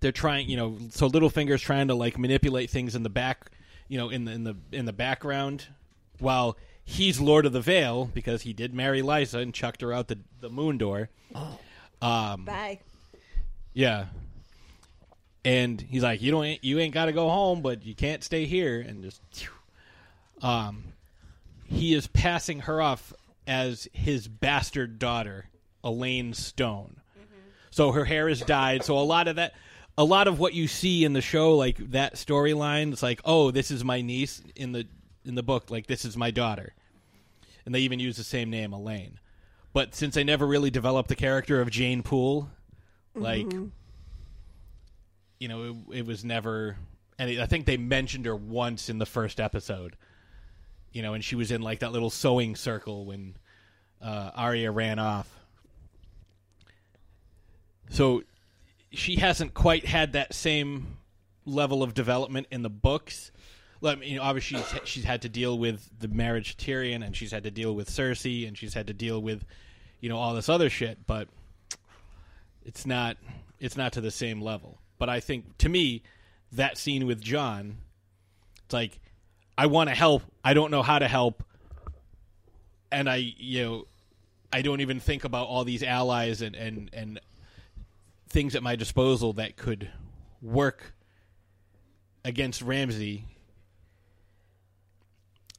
[0.04, 3.50] they're trying, you know, so Littlefinger's trying to like manipulate things in the back,
[3.88, 5.68] you know, in the in the in the background
[6.20, 10.10] while he's Lord of the Vale because he did marry Lysa and chucked her out
[10.10, 11.10] the the moon door.
[12.02, 12.82] Um Bye.
[13.74, 14.06] yeah.
[15.46, 18.46] And he's like, "You don't, you ain't got to go home, but you can't stay
[18.46, 19.22] here." And just,
[20.42, 20.94] um,
[21.66, 23.12] he is passing her off
[23.46, 25.50] as his bastard daughter,
[25.84, 27.02] Alayne Stone.
[27.72, 28.86] So her hair is dyed.
[28.86, 29.54] So a lot of that,
[29.98, 33.52] a lot of what you see in the show, like that storyline, it's like, "Oh,
[33.52, 34.88] this is my niece." In the
[35.26, 36.74] in the book, like this is my daughter,
[37.66, 39.18] and they even use the same name, Alayne.
[39.74, 42.50] But since they never really developed the character of Jeyne Poole,
[43.16, 43.72] like Mhm.
[45.40, 46.78] you know, it, it was never.
[47.20, 49.96] And I think they mentioned her once in the first episode.
[50.92, 53.36] You know, and she was in like that little sewing circle when
[54.02, 55.28] uh, Arya ran off.
[57.90, 58.24] So
[58.94, 60.98] she hasn't quite had that same
[61.46, 63.32] level of development in the books.
[63.82, 67.16] Well, I mean, obviously she's, she's had to deal with the marriage to Tyrion, and
[67.16, 69.44] she's had to deal with Cersei, and she's had to deal with,
[70.00, 71.06] you know, all this other shit.
[71.06, 71.28] But
[72.64, 73.18] it's not
[73.60, 74.80] it's not to the same level.
[75.00, 76.04] But I think to me,
[76.54, 77.78] that scene with Jon,
[78.66, 79.00] it's like
[79.58, 81.44] I want to help, I don't know how to help,
[82.92, 83.88] and I you know
[84.54, 87.20] I don't even think about all these allies and and and
[88.34, 89.90] things at my disposal that could
[90.42, 90.94] work
[92.26, 93.26] against Ramsay.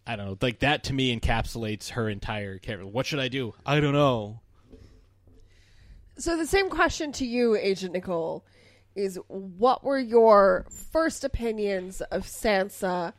[0.06, 0.38] I don't know.
[0.40, 2.86] Like that to me encapsulates her entire character.
[2.86, 3.54] What should I do?
[3.64, 4.40] I don't know.
[6.18, 8.44] So the same question to you, Agent Nicole,
[8.94, 13.12] is what were your first opinions of Sansa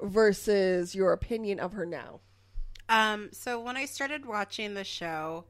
[0.00, 2.20] versus your opinion of her now?
[2.88, 5.44] Um, so when I started watching the show,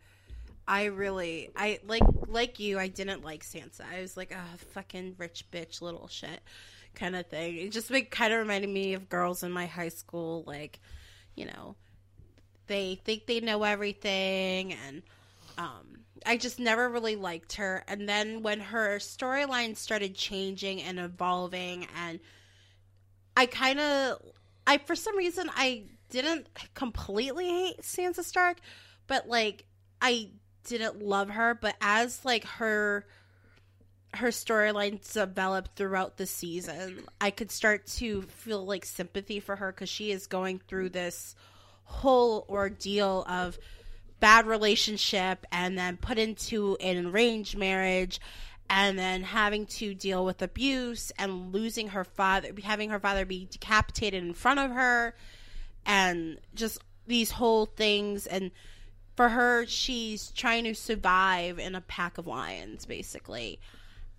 [0.68, 3.80] I really, I like, like you, I didn't like Sansa.
[3.90, 6.40] I was like, oh, fucking rich bitch, little shit,
[6.94, 7.56] kind of thing.
[7.56, 10.78] It just like kind of reminded me of girls in my high school, like,
[11.34, 11.74] you know,
[12.66, 15.02] they think they know everything, and
[15.56, 17.82] um, I just never really liked her.
[17.88, 22.20] And then when her storyline started changing and evolving, and
[23.34, 24.22] I kind of,
[24.66, 28.58] I for some reason I didn't completely hate Sansa Stark,
[29.06, 29.64] but like
[30.02, 30.28] I
[30.68, 31.54] didn't love her.
[31.54, 33.06] But as like her
[34.14, 39.70] her storyline developed throughout the season, I could start to feel like sympathy for her
[39.70, 41.34] because she is going through this
[41.84, 43.58] whole ordeal of
[44.20, 48.20] bad relationship and then put into an arranged marriage
[48.70, 53.46] and then having to deal with abuse and losing her father having her father be
[53.50, 55.14] decapitated in front of her
[55.86, 58.50] and just these whole things and
[59.18, 63.58] for her she's trying to survive in a pack of lions basically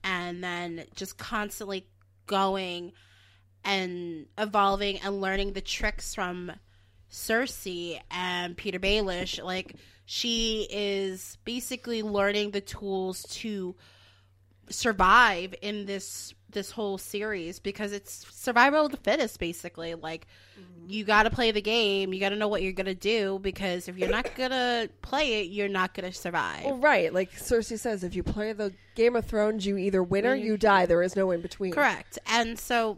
[0.04, 1.88] and then just constantly
[2.28, 2.92] going
[3.64, 6.52] and evolving and learning the tricks from
[7.10, 9.42] Cersei and Petyr Baelish.
[9.42, 13.78] Like she is basically learning the tools to
[14.70, 20.26] survive in this this whole series because it's survival of the fittest basically like
[20.88, 23.38] you got to play the game you got to know what you're going to do
[23.40, 27.14] because if you're not going to play it you're not going to survive Well, right.
[27.14, 30.58] Like Cersei says, if you play the Game of Thrones, you either win or you
[30.58, 30.86] die.
[30.86, 31.72] There is no in between.
[31.72, 32.20] Correct.
[32.26, 32.98] And so,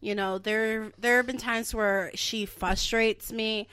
[0.00, 3.68] you know, there there have been times where she frustrates me,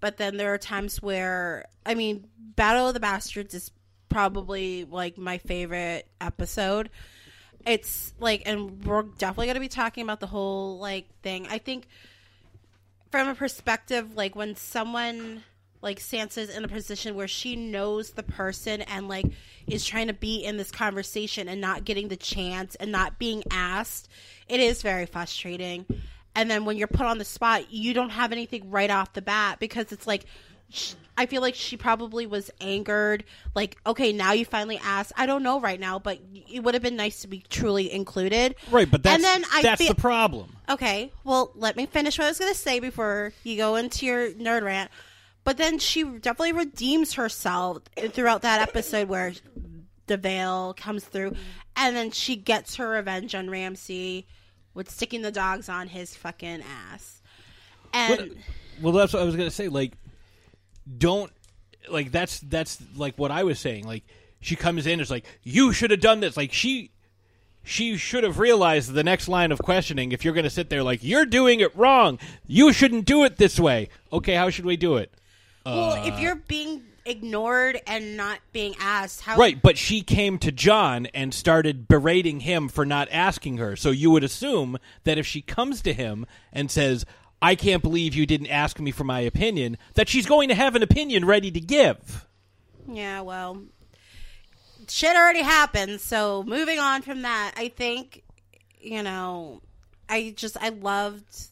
[0.00, 3.70] but then there are times where I mean, Battle of the Bastards is
[4.08, 6.90] probably like my favorite episode.
[7.66, 11.46] It's like and we're definitely going to be talking about the whole like thing.
[11.50, 11.88] I think
[13.10, 15.42] from a perspective like when someone
[15.82, 19.26] like Sansa's in a position where she knows the person and like
[19.66, 23.42] is trying to be in this conversation and not getting the chance and not being
[23.50, 24.08] asked,
[24.48, 25.86] it is very frustrating.
[26.34, 29.22] And then when you're put on the spot, you don't have anything right off the
[29.22, 30.26] bat because it's like
[30.70, 33.24] sh- I feel like she probably was angered.
[33.54, 35.12] Like, okay, now you finally asked.
[35.16, 36.18] I don't know right now, but
[36.52, 38.54] it would have been nice to be truly included.
[38.70, 40.56] Right, but that's and then I that's feel- the problem.
[40.68, 44.04] Okay, well, let me finish what I was going to say before you go into
[44.04, 44.90] your nerd rant.
[45.44, 47.78] But then she definitely redeems herself
[48.10, 49.32] throughout that episode where
[50.08, 51.34] the Vale comes through,
[51.76, 54.26] and then she gets her revenge on Ramsay
[54.74, 56.62] with sticking the dogs on his fucking
[56.92, 57.22] ass.
[57.94, 58.36] And
[58.82, 59.68] Well, that's what I was gonna say.
[59.68, 59.92] Like,
[60.98, 61.32] don't
[61.88, 63.86] like that's that's like what I was saying.
[63.86, 64.04] Like,
[64.40, 66.36] she comes in, it's like you should have done this.
[66.36, 66.90] Like she
[67.62, 70.12] she should have realized the next line of questioning.
[70.12, 73.58] If you're gonna sit there like you're doing it wrong, you shouldn't do it this
[73.58, 73.88] way.
[74.12, 75.12] Okay, how should we do it?
[75.64, 80.38] well, Uh, if you're being ignored and not being asked, how Right, but she came
[80.38, 83.76] to Jon and started berating him for not asking her.
[83.76, 87.06] So you would assume that if she comes to him and says,
[87.40, 90.74] I can't believe you didn't ask me for my opinion, that she's going to have
[90.74, 92.26] an opinion ready to give.
[92.88, 93.62] Yeah, well,
[94.88, 96.00] shit already happened.
[96.00, 98.22] So moving on from that, I think,
[98.80, 99.62] you know,
[100.08, 101.48] I just I loved,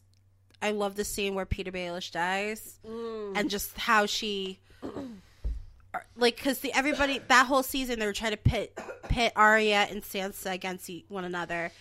[0.62, 3.32] I loved the scene where Petyr Baelish dies, mm.
[3.36, 4.60] and just how she,
[6.16, 8.78] like, because the everybody that whole season they were trying to pit
[9.08, 11.72] pit Arya and Sansa against e- one another,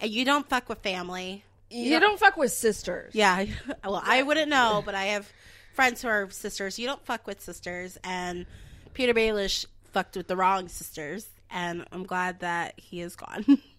[0.00, 1.44] and you don't fuck with family.
[1.70, 3.14] You don't fuck with sisters.
[3.14, 3.44] Yeah,
[3.84, 5.30] well, I wouldn't know, but I have
[5.72, 6.78] friends who are sisters.
[6.78, 8.46] You don't fuck with sisters, and
[8.94, 13.44] Petyr Baelish fucked with the wrong sisters, and I'm glad that he is gone.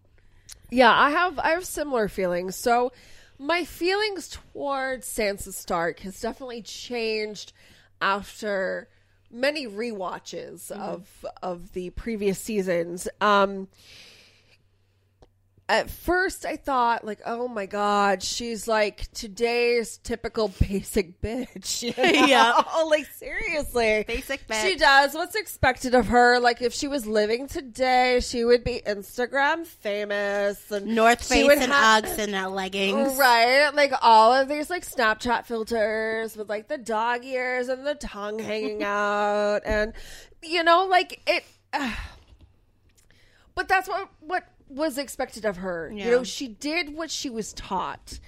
[0.72, 2.56] Yeah, I have I have similar feelings.
[2.56, 2.94] So
[3.38, 7.52] my feelings towards Sansa Stark has definitely changed
[8.02, 8.88] after
[9.30, 13.10] many rewatches of of the previous seasons.
[13.20, 13.68] Um
[15.72, 21.82] at first I thought like, oh my god, she's like today's typical basic bitch.
[21.82, 22.28] you know?
[22.28, 22.62] Yeah.
[22.74, 24.04] Oh, like seriously.
[24.08, 24.64] Basic bitch.
[24.64, 26.40] She does what's expected of her.
[26.40, 31.72] Like if she was living today, she would be Instagram famous and North Face and
[31.72, 33.18] have- Uggs and uh, leggings.
[33.18, 37.96] Right, like all of these like Snapchat filters with like the dog ears and the
[37.96, 39.94] tongue hanging out, and
[40.44, 41.46] you know, like it.
[43.56, 44.44] but that's what what
[44.76, 45.92] was expected of her.
[45.94, 46.06] Yeah.
[46.06, 48.20] You know, she did what she was taught.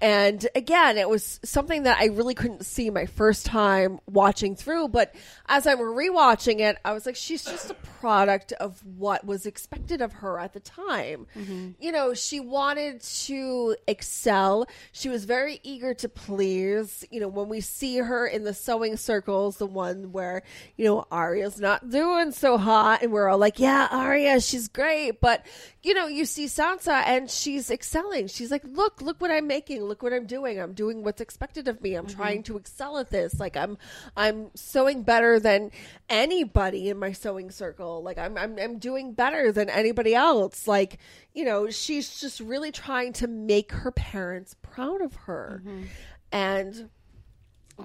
[0.00, 4.88] And again, it was something that I really couldn't see my first time watching through.
[4.88, 5.14] But
[5.46, 10.02] as I'm rewatching it, I was like, she's just a product of what was expected
[10.02, 11.26] of her at the time.
[11.36, 11.70] Mm-hmm.
[11.80, 14.66] You know, she wanted to excel.
[14.92, 17.04] She was very eager to please.
[17.10, 20.42] You know, when we see her in the sewing circles, the one where,
[20.76, 25.20] you know, Arya's not doing so hot, and we're all like, yeah, Arya, she's great.
[25.20, 25.46] But,
[25.82, 28.26] you know, you see Sansa and she's excelling.
[28.28, 29.85] She's like, look, look what I'm making.
[29.86, 30.60] Look what I'm doing.
[30.60, 31.94] I'm doing what's expected of me.
[31.94, 32.16] I'm mm-hmm.
[32.16, 33.40] trying to excel at this.
[33.40, 33.78] Like I'm,
[34.16, 35.70] I'm sewing better than
[36.08, 38.02] anybody in my sewing circle.
[38.02, 40.66] Like I'm, I'm, I'm doing better than anybody else.
[40.66, 40.98] Like,
[41.34, 45.62] you know, she's just really trying to make her parents proud of her.
[45.64, 45.84] Mm-hmm.
[46.32, 46.90] And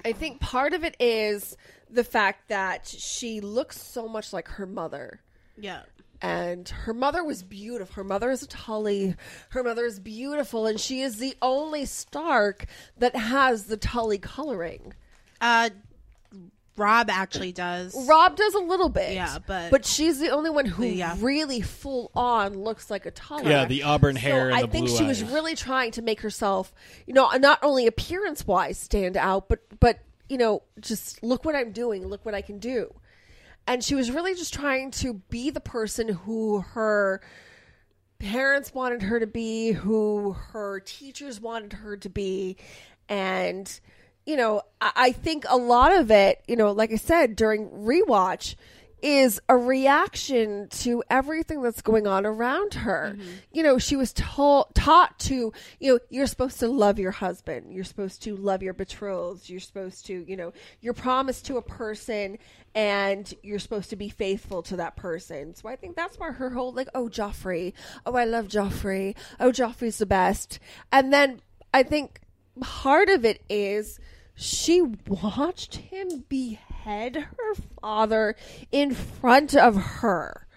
[0.05, 1.57] I think part of it is
[1.89, 5.21] the fact that she looks so much like her mother
[5.57, 5.83] Yeah.
[6.21, 7.95] And her mother was beautiful.
[7.95, 9.15] Her mother is a Tully.
[9.49, 12.65] Her mother is beautiful, and she is the only Stark
[12.97, 14.93] that has the Tully coloring.
[15.39, 15.71] Uh,
[16.77, 18.07] Robb actually does.
[18.07, 21.15] Robb does a little bit, Yeah, but- but she's the only one who Yeah.
[21.19, 23.49] really full on looks like a Tully.
[23.49, 26.21] Yeah, the auburn hair and I the think blue she was really trying to make
[26.21, 26.73] herself,
[27.05, 29.99] you know, not only appearance wise stand out, but but
[30.29, 32.93] you know, just look what I'm doing, look what I can do.
[33.67, 37.21] And she was really just trying to be the person who her
[38.19, 42.57] parents wanted her to be, who her teachers wanted her to be,
[43.09, 43.79] and
[44.25, 47.69] you know, I, I think a lot of it, you know, like I said during
[47.69, 48.55] rewatch,
[49.01, 53.15] is a reaction to everything that's going on around her.
[53.15, 53.29] Mm-hmm.
[53.51, 57.73] You know, she was taught taught to, you know, you're supposed to love your husband,
[57.73, 61.61] you're supposed to love your betrothed, you're supposed to, you know, you're promised to a
[61.61, 62.37] person
[62.73, 65.55] and you're supposed to be faithful to that person.
[65.55, 67.73] So I think that's why her whole like, oh Joffrey,
[68.05, 70.59] oh I love Joffrey, oh Joffrey's the best.
[70.91, 71.41] And then
[71.73, 72.21] I think
[72.59, 73.99] part of it is
[74.35, 78.35] she watched him behead her father
[78.71, 80.47] in front of her.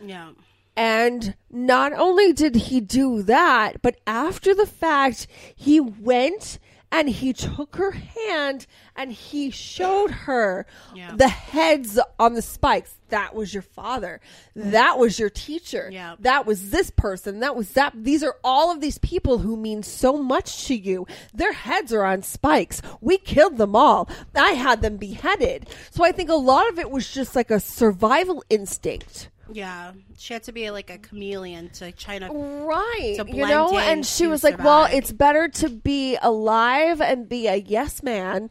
[0.00, 0.30] Yeah.
[0.76, 5.26] And not only did he do that, but after the fact,
[5.56, 6.58] he went
[6.90, 8.66] and he took her hand
[8.98, 11.14] and he showed her Yeah.
[11.16, 12.94] the heads on the spikes.
[13.08, 14.20] That was your father.
[14.54, 15.88] That was your teacher.
[15.90, 16.16] Yeah.
[16.18, 17.40] That was this person.
[17.40, 17.92] That was that.
[17.94, 21.06] These are all of these people who mean so much to you.
[21.32, 22.82] Their heads are on spikes.
[23.00, 24.10] We killed them all.
[24.34, 25.70] I had them beheaded.
[25.90, 29.30] So I think a lot of it was just like a survival instinct.
[29.50, 33.78] Yeah, she had to be like a chameleon to try to right to you know
[33.78, 38.02] in and she was like well it's better to be alive and be a yes
[38.02, 38.50] man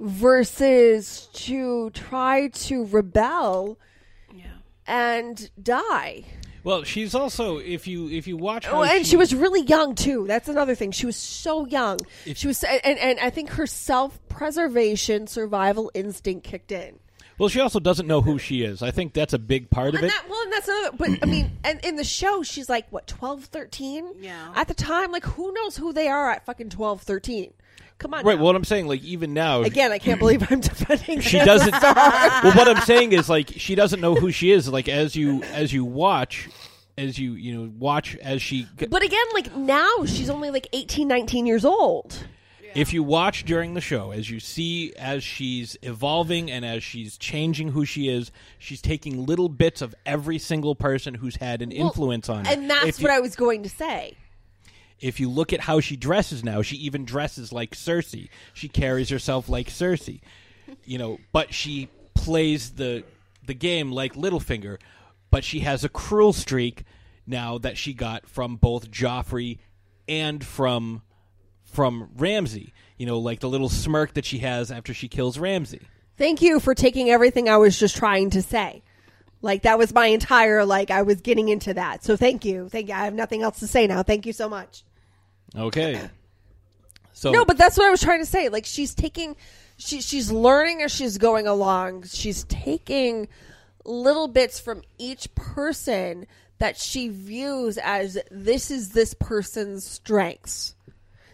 [0.00, 3.78] versus to try to rebel
[4.34, 4.44] yeah.
[4.86, 6.24] and die
[6.64, 9.94] Well, she's also if you if you watch how Oh, and she was really young
[9.94, 10.26] too.
[10.26, 10.90] That's another thing.
[10.92, 11.98] She was so young.
[12.34, 16.98] she was, and, and I think her self-preservation, survival instinct kicked in.
[17.38, 18.82] well, she also doesn't know who she is.
[18.82, 20.08] I think that's a big part of And it.
[20.08, 20.96] that, well, and that's another.
[20.96, 24.14] But I mean, and in the show, she's like what 12, 13?
[24.20, 24.52] Yeah.
[24.54, 27.52] At the time, like who knows who they are at fucking 12, 13?
[28.00, 28.24] Come on.
[28.24, 28.36] Right.
[28.38, 28.42] now.
[28.44, 31.20] What I'm saying, like even now, Again, I can't believe I'm defending.
[31.20, 31.72] she doesn't.
[32.42, 34.66] Well, what I'm saying is like she doesn't know who she is.
[34.68, 36.48] Like as you as you watch,
[36.98, 38.66] as you you know watch as she.
[38.88, 42.26] But again, like now she's only like 18, 19 years old.
[42.72, 47.18] If you watch during the show, as you see as she's evolving and as she's
[47.18, 48.30] changing who she is,
[48.60, 52.52] she's taking little bits of every single person who's had an influence on her.
[52.52, 54.16] And that's If you- what I was going to say.
[55.00, 58.28] If you look at how she dresses now, she even dresses like Cersei.
[58.52, 60.20] She carries herself like Cersei.
[60.84, 63.04] You know, but she plays the
[63.46, 64.78] the game like Littlefinger,
[65.30, 66.84] but she has a cruel streak
[67.26, 69.58] now that she got from both Joffrey
[70.08, 71.02] and from
[71.64, 72.72] from Ramsay.
[72.98, 75.80] You know, like the little smirk that she has after she kills Ramsay.
[76.18, 78.82] Thank you for taking everything I was just trying to say.
[79.42, 82.04] Like that was my entire like I was getting into that.
[82.04, 82.68] So thank you.
[82.68, 82.94] Thank you.
[82.94, 84.02] I have nothing else to say now.
[84.02, 84.84] Thank you so much.
[85.56, 86.00] Okay.
[87.12, 88.48] So no, but that's what I was trying to say.
[88.48, 89.36] Like she's taking
[89.76, 92.04] she she's learning as she's going along.
[92.04, 93.28] She's taking
[93.84, 96.26] little bits from each person
[96.58, 100.74] that she views as this is this person's strengths.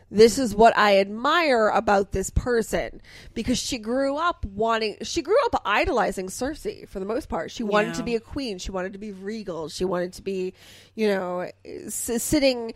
[0.08, 3.00] This is what I admire about this person
[3.34, 7.50] because she grew up wanting she grew up idolizing Cersei for the most part.
[7.50, 7.94] She wanted Yeah.
[7.94, 10.54] to be a queen, she wanted to be regal, she wanted to be,
[10.94, 12.72] you know, s- sitting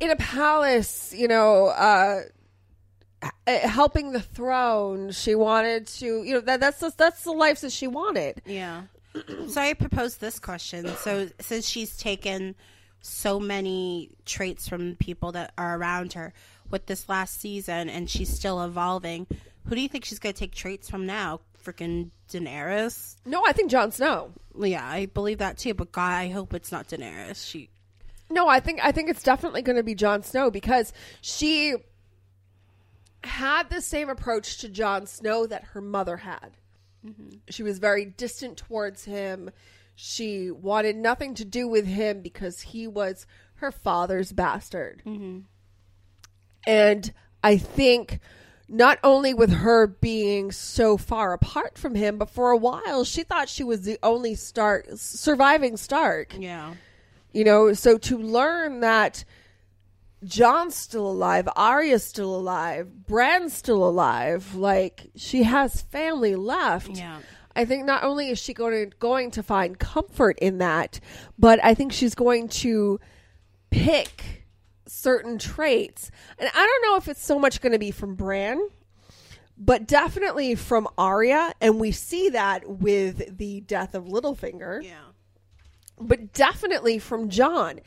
[0.00, 2.22] in a palace, you know, uh,
[3.46, 5.10] helping the throne.
[5.12, 8.42] She wanted to, you know, that, that's the, that's the life that she wanted.
[8.44, 8.82] Yeah.
[9.48, 10.88] so I proposed this question.
[10.98, 12.54] So since she's taken
[13.00, 16.32] so many traits from people that are around her
[16.70, 19.26] with this last season and she's still evolving,
[19.68, 21.40] who do you think she's going to take traits from now?
[21.64, 23.16] Freaking Daenerys?
[23.24, 24.30] No, I think Jon Snow.
[24.58, 25.74] Yeah, I believe that too.
[25.74, 27.48] But God, I hope it's not Daenerys.
[27.48, 27.70] She
[28.28, 31.74] No, I think I think it's definitely going to be Jon Snow because she
[33.22, 36.56] had the same approach to Jon Snow that her mother had.
[37.04, 37.36] Mm-hmm.
[37.50, 39.50] She was very distant towards him.
[39.94, 45.02] She wanted nothing to do with him because he was her father's bastard.
[45.06, 45.40] Mm-hmm.
[46.66, 47.12] And
[47.42, 48.20] I think
[48.68, 53.22] not only with her being so far apart from him, but for a while she
[53.22, 56.34] thought she was the only Stark surviving Stark.
[56.38, 56.74] Yeah.
[57.36, 59.26] You know, so to learn that
[60.24, 66.88] Jon's still alive, Arya's still alive, Bran's still alive, like she has family left.
[66.88, 67.18] Yeah.
[67.54, 70.98] I think not only is she going to, going to find comfort in that,
[71.38, 73.00] but I think she's going to
[73.70, 74.46] pick
[74.86, 76.10] certain traits.
[76.38, 78.66] And I don't know if it's so much going to be from Bran,
[79.58, 84.82] but definitely from Arya, and we see that with the death of Littlefinger.
[84.82, 85.00] Yeah.
[85.98, 87.80] But definitely from Jon.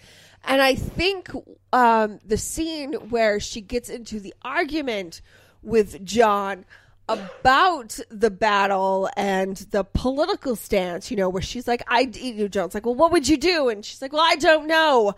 [0.46, 1.30] And I think
[1.74, 5.22] um, the scene where she gets into the argument
[5.62, 6.66] with Jon
[7.10, 12.48] about the battle and the political stance, you know, where she's like, I, you know,
[12.48, 13.70] Jon's like, well, what would you do?
[13.70, 15.16] And she's like, well, I don't know.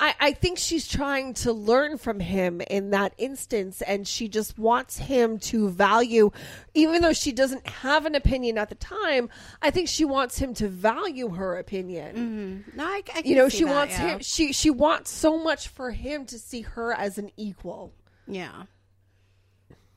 [0.00, 4.58] I, I think she's trying to learn from him in that instance, and she just
[4.58, 6.30] wants him to value,
[6.72, 9.28] even though she doesn't have an opinion at the time.
[9.60, 12.64] I think she wants him to value her opinion.
[12.64, 12.78] Mm-hmm.
[12.78, 14.06] No, I, I You know, see she that, wants yeah.
[14.08, 14.20] him.
[14.20, 17.92] She she wants so much for him to see her as an equal.
[18.26, 18.62] Yeah.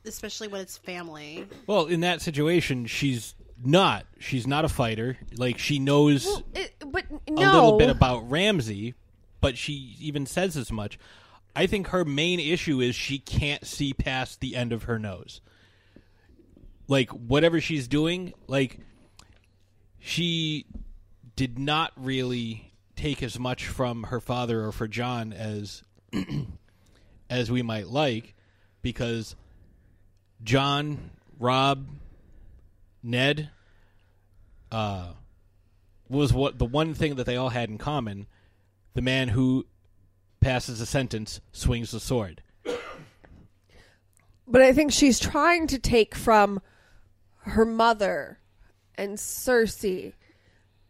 [0.04, 1.46] Especially when it's family.
[1.66, 3.34] Well, in that situation, she's
[3.64, 4.04] not.
[4.18, 5.16] She's not a fighter.
[5.36, 8.94] Like she knows It, but a little bit about Ramsay,
[9.44, 10.98] but she even says as much.
[11.54, 15.42] I think her main issue is she can't see past the end of her nose.
[16.88, 18.78] Like whatever she's doing, like
[20.00, 20.64] she
[21.36, 25.82] did not really take as much from her father or for Jon as
[27.28, 28.34] as we might like
[28.80, 29.36] because
[30.42, 31.86] Jon, Robb,
[33.02, 33.50] Ned
[34.72, 35.08] uh
[36.08, 38.26] was what the one thing that they all had in common
[38.94, 39.66] the man who
[40.40, 42.42] passes a sentence swings the sword.
[44.46, 46.60] But I think she's trying to take from
[47.40, 48.38] her mother
[48.94, 50.12] and Cersei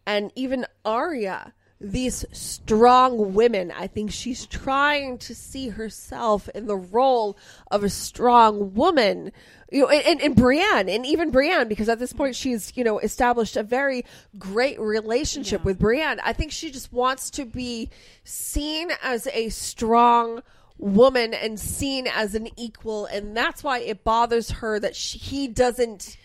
[0.06, 3.72] and even Arya these strong women.
[3.72, 7.36] I think she's trying to see herself in the role
[7.70, 9.32] of a strong woman.
[9.70, 12.84] You know, and, and, and Brienne, and even Brienne, because at this point she's, you
[12.84, 14.04] know, established a very
[14.38, 16.20] great relationship with Brienne.
[16.22, 17.90] I think she just wants to be
[18.22, 20.42] seen as a strong
[20.78, 25.46] woman and seen as an equal and that's why it bothers her that she, he
[25.46, 26.16] doesn't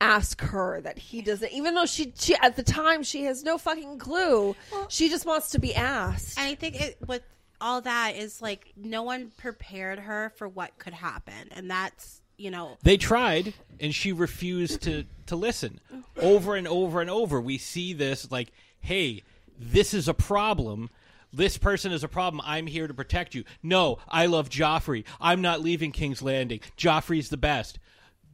[0.00, 3.58] ask her that he doesn't even though she, she at the time she has no
[3.58, 4.54] fucking clue.
[4.88, 6.38] She just wants to be asked.
[6.38, 7.22] And I think it with
[7.60, 11.48] all that is like no one prepared her for what could happen.
[11.50, 15.80] And that's, you know, they tried and she refused to to listen.
[16.20, 19.22] Over and over and over we see this like hey
[19.58, 20.90] this is a problem.
[21.30, 22.40] This person is a problem.
[22.46, 23.44] I'm here to protect you.
[23.62, 25.04] No i love joffrey.
[25.20, 26.60] I'm not leaving king's landing.
[26.76, 27.78] Joffrey's the best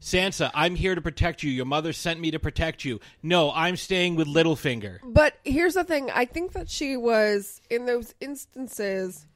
[0.04, 3.74] sansa i'm here to protect you your mother sent me to protect you no i'm
[3.74, 9.26] staying with littlefinger But here's the thing: I think that she was in those instances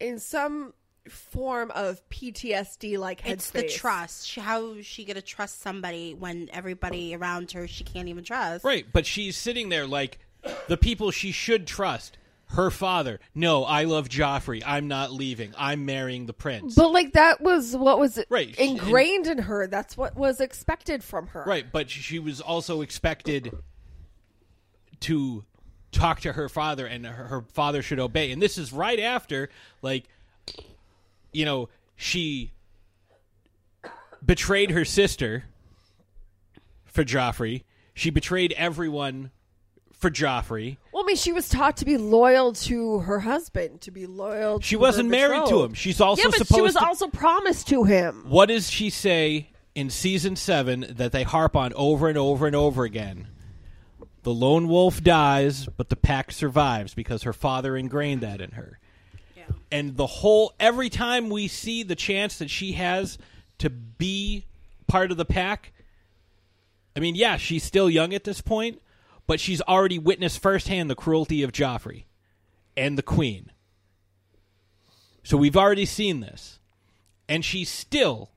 [0.00, 0.72] in some
[1.08, 4.34] form of PTSD, like it's the trust.
[4.36, 8.64] How is she going to trust somebody when everybody around her she can't even trust?
[8.64, 10.18] Right, but she's sitting there like
[10.68, 12.18] the people she should trust.
[12.50, 13.18] Her father.
[13.34, 14.62] No, I love Joffrey.
[14.64, 15.52] I'm not leaving.
[15.58, 16.74] I'm marrying the prince.
[16.74, 19.66] But like that was what was Right, ingrained in her.
[19.66, 21.44] That's what was expected from her.
[21.46, 23.52] Right, but she was also expected
[25.00, 25.44] to
[25.92, 28.30] talk to her father, and her, her father should obey.
[28.30, 29.48] And this is right after,
[29.82, 30.04] like,
[31.32, 32.52] you know, she
[34.24, 35.44] betrayed her sister
[36.84, 37.64] for Joffrey.
[37.94, 39.30] She betrayed everyone
[39.96, 40.76] for Joffrey.
[40.92, 44.60] Well, I mean, she was taught to be loyal to her husband, to be loyal.
[44.60, 45.74] She to wasn't her married to him.
[45.74, 48.24] She's also yeah, but she was to- also promised to him.
[48.28, 52.54] What does she say in season seven that they harp on over and over and
[52.54, 53.28] over again?
[54.22, 58.78] The lone wolf dies, but the pack survives because her father ingrained that in her.
[59.36, 59.44] Yeah.
[59.70, 63.18] And the whole every time we see the chance that she has
[63.58, 64.44] to be
[64.88, 65.72] part of the pack,
[66.96, 68.82] I mean, yeah, she's still young at this point,
[69.26, 72.04] but she's already witnessed firsthand the cruelty of Joffrey
[72.76, 73.50] and the queen.
[75.24, 76.58] So we've already seen this.
[77.28, 78.30] And she's still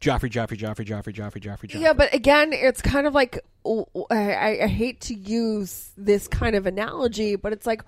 [0.00, 1.80] Joffrey, Joffrey, Joffrey, Joffrey, Joffrey, Joffrey, Joffrey.
[1.80, 6.56] Yeah, but again, it's kind of like I, I- I hate to use this kind
[6.56, 7.82] of analogy, but it's like,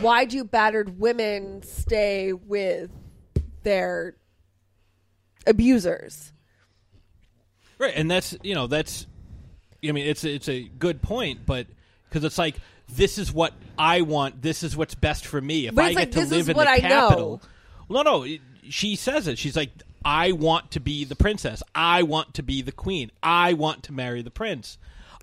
[0.00, 2.90] why do battered women stay with
[3.62, 4.16] their
[5.46, 6.32] abusers?
[7.78, 9.06] Right, and that's you know that's,
[9.88, 11.66] I mean it's it's a good point, but
[12.08, 12.56] because it's like
[12.88, 15.66] this is what I want, this is what's best for me.
[15.66, 17.42] If But I get like, to live in the I capital,
[17.88, 18.02] know.
[18.02, 19.36] no, no, it- she says it.
[19.38, 19.70] She's like,
[20.06, 21.62] I want to be the princess.
[21.74, 23.10] I want to be the queen.
[23.22, 24.78] I want to marry the prince.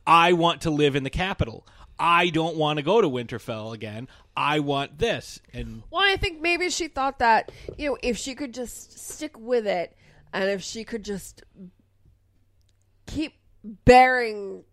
[0.05, 1.65] I want to live in the capital.
[1.99, 4.07] I don't want to go to Winterfell again.
[4.35, 5.39] I want this.
[5.53, 9.39] And Well, I think maybe she thought that you know if she could just stick
[9.39, 9.95] with it,
[10.33, 11.43] and if she could just
[13.07, 13.33] keep
[13.63, 14.63] bearing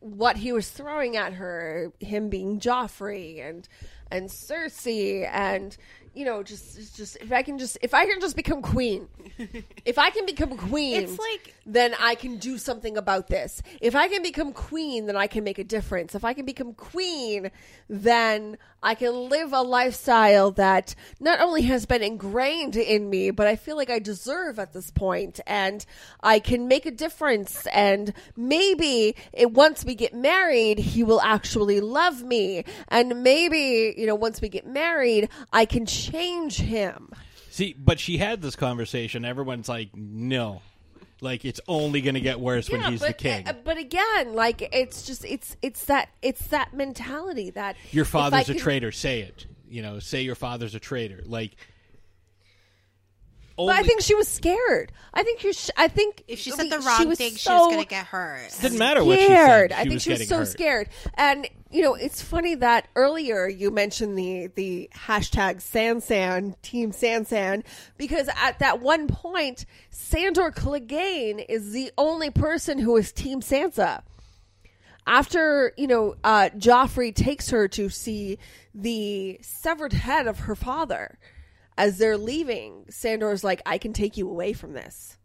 [0.00, 3.68] what he was throwing at her, him being Joffrey and
[4.10, 5.76] and Cersei and
[6.14, 9.08] you know just just if I can just if I can just become queen.
[9.84, 13.62] if I can become queen, It's like- then I can do something about this.
[13.80, 16.14] If I can become queen, then I can make a difference.
[16.14, 17.50] If I can become queen,
[17.88, 23.46] then I can live a lifestyle that not only has been ingrained in me, but
[23.46, 25.84] I feel like I deserve at this point, and
[26.22, 27.66] I can make a difference.
[27.66, 34.06] And maybe it, once we get married, he will actually love me, and maybe you
[34.06, 37.10] know once we get married, I can change him.
[37.50, 39.24] See, but she had this conversation.
[39.24, 40.62] Everyone's like, no.
[41.22, 43.46] Like, it's only going to get worse when he's but, the king.
[43.48, 48.48] uh, but again, like it's just it's it's that it's that mentality that your father's
[48.48, 48.92] a can- traitor.
[48.92, 49.46] Say it.
[49.68, 51.22] You know, say your father's a traitor.
[51.24, 51.52] Like,
[53.56, 54.90] But I think she was scared.
[55.12, 55.52] I think you.
[55.52, 57.88] Sh- I think If she said mean, the wrong was thing, she was going to
[57.88, 58.46] get hurt.
[58.46, 59.70] It didn't matter what she said.
[59.70, 60.48] She I think was she was so hurt.
[60.48, 60.88] scared.
[61.14, 67.64] And you know, it's funny that earlier you mentioned the the hashtag Sansan Team Sansan
[67.96, 74.02] because at that one point, Sandor Clegane is the only person who is Team Sansa.
[75.06, 78.38] After you know, uh, Joffrey takes her to see
[78.74, 81.18] the severed head of her father.
[81.78, 85.16] As they're leaving, Sandor's like, "I can take you away from this.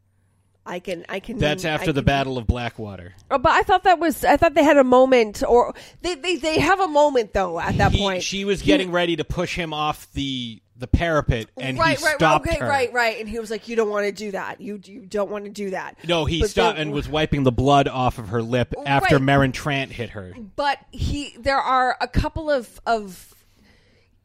[0.66, 1.06] I can.
[1.08, 3.14] I can." that's I after the can- Battle of Blackwater.
[3.30, 4.24] Oh, but I thought that was.
[4.26, 7.78] I thought they had a moment, or they they, they have a moment though at
[7.78, 8.24] that He- point.
[8.24, 12.04] she was He- getting ready to push him off the the parapet, and right, he
[12.06, 12.70] right, stopped right, okay, her.
[12.70, 14.60] right, right, and he was like, "You don't want to do that.
[14.60, 17.52] You you don't want to do that." No, he But stopped and was wiping the
[17.52, 19.24] blood off of her lip after Right.
[19.24, 20.34] Meryn Trant hit her.
[20.58, 23.34] But he, there are a couple of of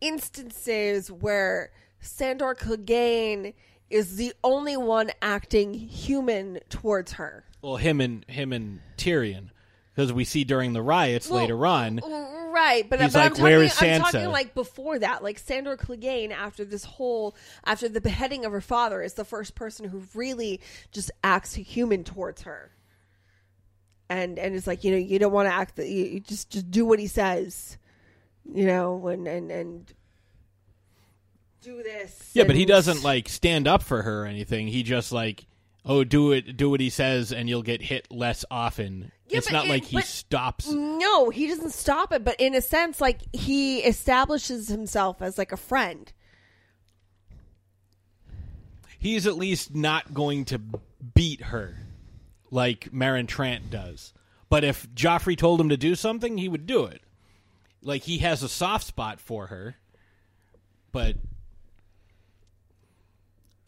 [0.01, 1.71] instances where
[2.01, 3.55] Sandor Clegane
[3.91, 7.45] is the only one acting human towards her.
[7.61, 9.51] Well, him and him and Tyrion,
[9.95, 12.01] because we see during the riots Well, later on.
[12.53, 15.23] Right, but, He's but like, I'm, "Where talking, is I'm talking Sansa?" like before that,
[15.23, 19.55] like Sandor Clegane after this whole after the beheading of her father is the first
[19.55, 20.61] person who really
[20.91, 22.73] just acts human towards her.
[24.09, 26.51] And and it's like, you know, you don't want to act that you, you just
[26.51, 27.79] just do what he says.
[28.53, 29.95] You know, and and and
[31.63, 32.31] do this.
[32.33, 34.69] Yeah, but he doesn't like stand up for her or anything.
[34.69, 35.47] He just like,
[35.85, 39.13] oh, do it, do what he says, and you'll get hit less often.
[39.29, 40.69] Yeah, it's not like he stops.
[40.69, 45.53] No, he doesn't stop it, but in a sense, like he establishes himself as like
[45.53, 46.13] a friend.
[48.99, 50.61] He's at least not going to
[51.15, 51.79] beat her
[52.51, 54.13] like Meryn Trant does.
[54.49, 57.01] But if Joffrey told him to do something, he would do it.
[57.83, 59.77] Like he has a soft spot for her,
[60.93, 61.17] but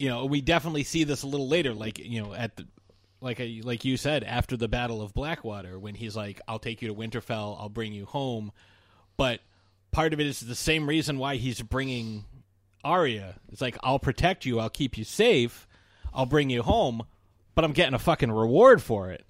[0.03, 1.73] you know we definitely see this a little later.
[1.73, 2.67] Like you know at the
[3.21, 6.81] like I, like you said after the Battle of Blackwater when he's like, "I'll take
[6.81, 7.57] you to Winterfell.
[7.57, 8.51] I'll bring you home,"
[9.15, 9.39] but
[9.91, 12.25] part of it is the same reason why he's bringing
[12.83, 13.35] Arya.
[13.49, 14.59] It's like, "I'll protect you.
[14.59, 15.69] I'll keep you safe.
[16.13, 17.03] I'll bring you home."
[17.55, 19.25] But I'm getting a fucking reward for it.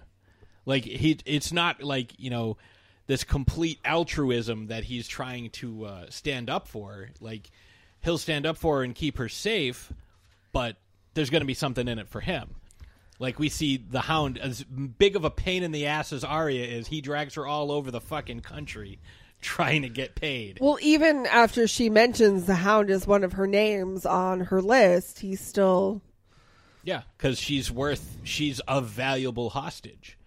[0.65, 2.57] Like he, it's not like you know
[3.05, 7.11] this complete altruism that he's trying to uh, stand up for.
[7.21, 7.51] Like
[8.03, 9.93] he'll stand up for her and keep her safe,
[10.53, 10.77] but
[11.13, 12.55] there's going to be something in it for him.
[13.19, 16.65] Like we see the Hound as big of a pain in the ass as Arya
[16.65, 18.99] is, he drags her all over the fucking country
[19.41, 20.57] trying to get paid.
[20.61, 25.19] Well, even after she mentions the Hound as one of her names on her list,
[25.19, 26.01] he's still
[26.83, 30.17] Yeah, because she's worth she's a valuable hostage.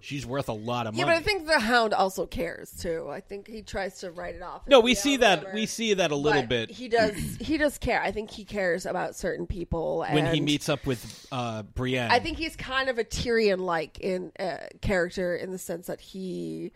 [0.00, 1.00] She's worth a lot of money.
[1.00, 3.08] Yeah, but I think the Hound also cares too.
[3.10, 4.62] I think he tries to write it off.
[4.66, 5.54] no, we see that whatever.
[5.54, 7.14] we see that a little But bit He does.
[7.40, 8.00] He does care.
[8.00, 10.06] I think he cares about certain people.
[10.10, 12.10] when he meets up with uh, Brienne.
[12.10, 16.00] I think he's kind of a Tyrion like in uh, character in the sense that
[16.00, 16.72] he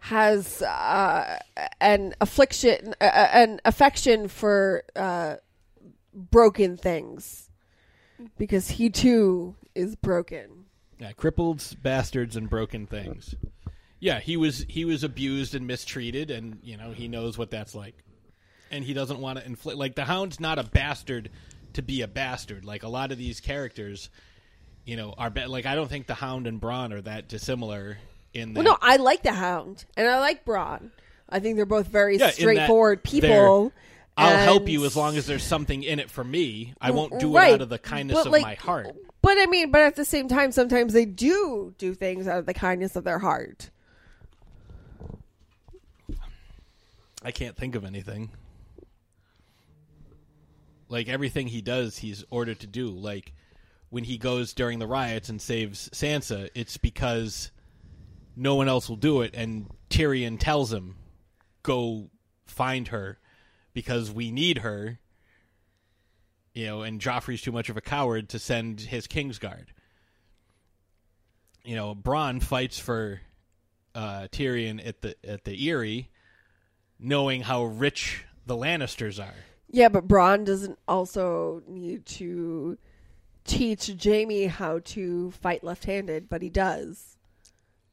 [0.00, 1.38] has uh,
[1.80, 5.36] an affliction, uh, an affection for uh,
[6.12, 7.48] broken things,
[8.36, 10.53] because he too is broken.
[10.98, 13.34] Yeah, crippled bastards and broken things.
[14.00, 17.74] Yeah, he was he was abused and mistreated, and you know he knows what that's
[17.74, 17.94] like,
[18.70, 19.78] and he doesn't want to inflict.
[19.78, 21.30] Like the Hound's not a bastard
[21.74, 22.64] to be a bastard.
[22.64, 24.10] Like a lot of these characters,
[24.84, 27.98] you know, are ba- like I don't think the Hound and Bronn are that dissimilar
[28.32, 28.64] in that.
[28.64, 30.90] Well, no, I like the Hound and I like Bronn.
[31.28, 33.72] I think they're both very Yeah, straightforward people.
[34.16, 36.74] I'll help you as long as there's something in it for me.
[36.80, 37.50] I won't do Right.
[37.50, 38.94] it out of the kindness But, of like, my heart.
[39.22, 42.46] But I mean, but at the same time, sometimes they do do things out of
[42.46, 43.70] the kindness of their heart.
[47.22, 48.30] I can't think of anything.
[50.88, 52.88] Like everything he does, he's ordered to do.
[52.90, 53.32] Like
[53.88, 57.50] when he goes during the riots and saves Sansa, it's because
[58.36, 60.96] no one else will do it, and Tyrion tells him,
[61.62, 62.10] "Go
[62.46, 63.18] find her
[63.74, 64.98] because we need her."
[66.54, 69.66] You know, and Joffrey's too much of a coward to send his Kingsguard.
[71.64, 73.20] You know, Bronn fights for
[73.94, 76.10] uh, Tyrion at the at the Eyrie,
[76.98, 79.34] knowing how rich the Lannisters are.
[79.70, 82.78] Yeah, but Bronn doesn't also need to
[83.44, 87.13] teach Jaime how to fight left-handed, but he does.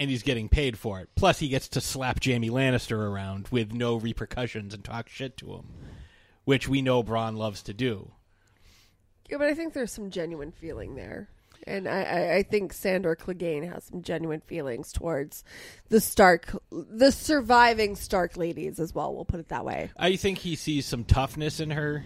[0.02, 1.10] And he's getting paid for it.
[1.14, 5.54] Plus, he gets to slap Jaime Lannister around with no repercussions and talk shit to
[5.54, 5.68] him,
[6.43, 8.10] which we know Bronn loves to do.
[9.30, 11.30] Yeah, but I think there's some genuine feeling there.
[11.68, 15.43] And I, I, I think Sandor Clegane has some genuine feelings towards
[15.89, 19.14] the Stark, the surviving Stark ladies as well.
[19.14, 19.91] We'll put it that way.
[19.95, 22.06] I think he sees some toughness in her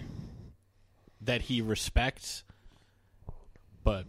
[1.22, 2.44] that he respects,
[3.86, 4.06] but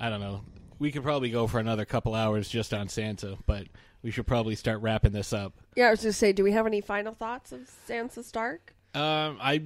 [0.00, 0.40] I don't know.
[0.82, 3.68] We could probably go for another couple hours just on Sansa, but
[4.02, 5.52] we should probably start wrapping this up.
[5.76, 8.74] Yeah, I was just say, do we have any final thoughts of Sansa Stark?
[8.92, 9.62] Um, I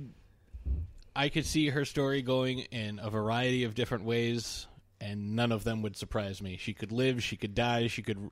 [1.17, 4.67] I could see her story going in a variety of different ways,
[5.01, 6.59] and none of them would surprise me.
[6.59, 8.31] She could live, she could die, she could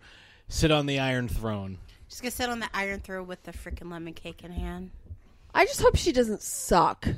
[0.48, 1.78] sit on the Iron Throne.
[2.08, 4.90] She's gonna sit on the Iron Throne with the freaking lemon cake in hand.
[5.54, 7.08] I just hope she doesn't suck.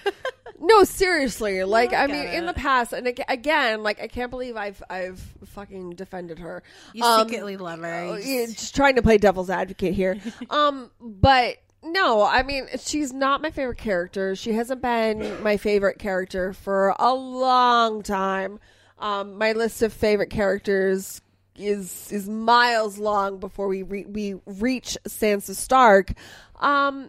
[0.60, 1.64] no, seriously.
[1.64, 4.82] Like, I, I mean, get in the past, and again, like, I can't believe I've
[4.90, 6.62] I've fucking defended her.
[6.92, 8.18] You Um, secretly love her.
[8.20, 10.18] yeah, just- trying to play devil's advocate here.
[10.50, 14.36] um, but no, I mean, she's not my favorite character.
[14.36, 18.60] She hasn't been my favorite character for a long time.
[18.98, 21.22] Um, my list of favorite characters
[21.56, 26.12] is is miles long before we re- we reach Sansa Stark.
[26.56, 27.08] Um,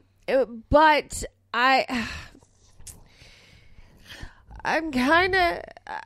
[0.69, 1.23] but
[1.53, 2.07] I.
[4.63, 5.61] I'm kind of,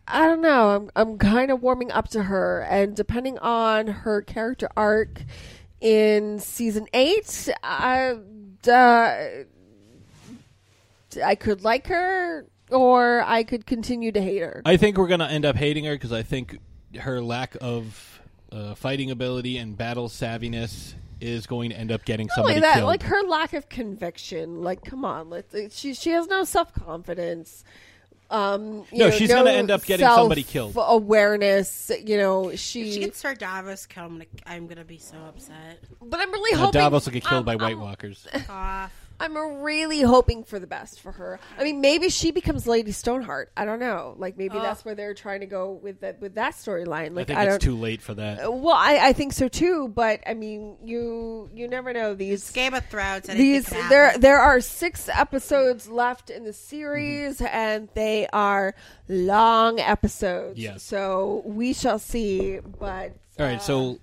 [0.08, 0.70] I don't know.
[0.70, 5.24] I'm, I'm kind of warming up to her, and depending on her character arc
[5.82, 8.16] in season eight, I,
[8.68, 9.28] uh,
[11.24, 14.62] I could like her, or I could continue to hate her.
[14.66, 16.60] I think we're going to end up hating her because I think
[17.00, 22.28] her lack of uh, fighting ability and battle savviness is going to end up getting
[22.28, 22.88] Not somebody only that, killed.
[22.88, 24.62] like her lack of conviction.
[24.62, 25.56] Like, come on, let's.
[25.78, 27.64] She she has no self confidence.
[28.30, 30.74] Um, you No, know, she's gonna end up getting somebody killed.
[30.78, 32.88] Awareness, you know, she.
[32.88, 35.80] If she gets Sir Davos killed, I'm gonna, I'm gonna be so upset.
[36.02, 38.28] But I'm really Uh, hoping Davos will get killed um, by White Walkers.
[38.50, 38.92] Off.
[39.20, 41.40] I'm really hoping for the best for her.
[41.58, 43.52] I mean, maybe she becomes Lady Stoneheart.
[43.56, 44.16] I don't know.
[44.18, 44.62] Like maybe Oh.
[44.62, 47.16] that's where they're trying to go with that with that storyline.
[47.16, 47.48] Like I think don't.
[47.56, 48.46] it's too late for that.
[48.46, 52.50] Uh, Well, I, I think so too, but I mean, you you never know these
[52.52, 53.30] Game of Thrones.
[53.30, 58.76] anything these there there are six episodes left in the series, and they are
[59.08, 60.60] long episodes.
[60.60, 60.84] Yes.
[60.84, 62.60] So we shall see.
[62.60, 64.00] But All right, so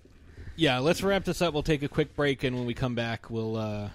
[0.56, 1.52] yeah, let's wrap this up.
[1.54, 3.88] We'll take a quick break, and when we come back, we'll uh,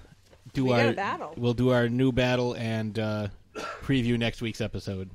[0.58, 1.34] do we our battle.
[1.38, 3.28] we'll do our new battle and uh,
[3.84, 5.10] preview next week's episode.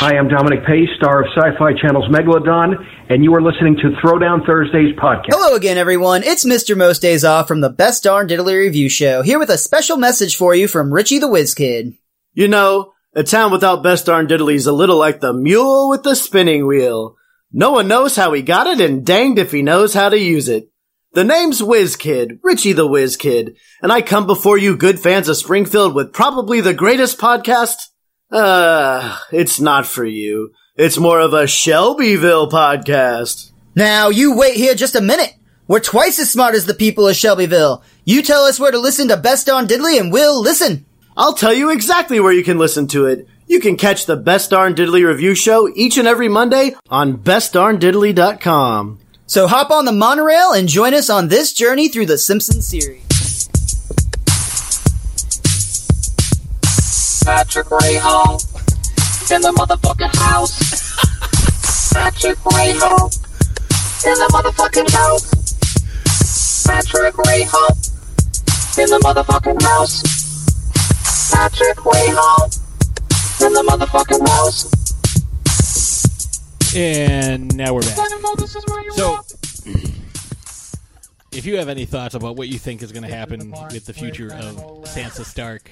[0.00, 2.72] Hi, I'm Dominic Pace, star of Sci Fi Channel's Megalodon,
[3.10, 5.26] and you are listening to Throwdown Thursdays podcast.
[5.28, 6.22] Hello again, everyone.
[6.22, 6.74] It's Mr.
[6.74, 10.38] Most Days Off from the Best Darn Diddly Review Show, here with a special message
[10.38, 11.98] for you from Richie the Whiz Kid.
[12.32, 16.02] You know, a town without best darn diddly is a little like the mule with
[16.02, 17.16] the spinning wheel.
[17.52, 20.48] No one knows how he got it, and danged if he knows how to use
[20.48, 20.70] it.
[21.12, 25.28] The name's Whiz Kid, Richie the Whiz Kid, and I come before you good fans
[25.28, 27.88] of Springfield with probably the greatest podcast.
[28.30, 30.52] Uh, it's not for you.
[30.76, 33.50] It's more of a Shelbyville podcast.
[33.74, 35.34] Now, you wait here just a minute.
[35.66, 37.82] We're twice as smart as the people of Shelbyville.
[38.04, 40.84] You tell us where to listen to Best Darn Diddley and we'll listen.
[41.16, 43.28] I'll tell you exactly where you can listen to it.
[43.46, 48.98] You can catch the Best Darn Diddley review show each and every Monday on bestdarndiddley.com.
[49.26, 53.09] So hop on the monorail and join us on this journey through the Simpsons series.
[57.30, 58.42] Patrick Rahal
[59.30, 60.58] in the motherfucking house.
[61.94, 63.04] Patrick Rahal
[64.04, 65.30] in the motherfucking house.
[66.66, 67.70] Patrick Rahal
[68.78, 70.02] in the motherfucking house.
[71.30, 72.50] Patrick Rahal
[73.46, 74.66] in the motherfucking house.
[76.74, 78.08] And now we're back.
[78.96, 79.20] So,
[81.30, 83.92] if you have any thoughts about what you think is going to happen with the
[83.92, 85.70] future of Sansa Stark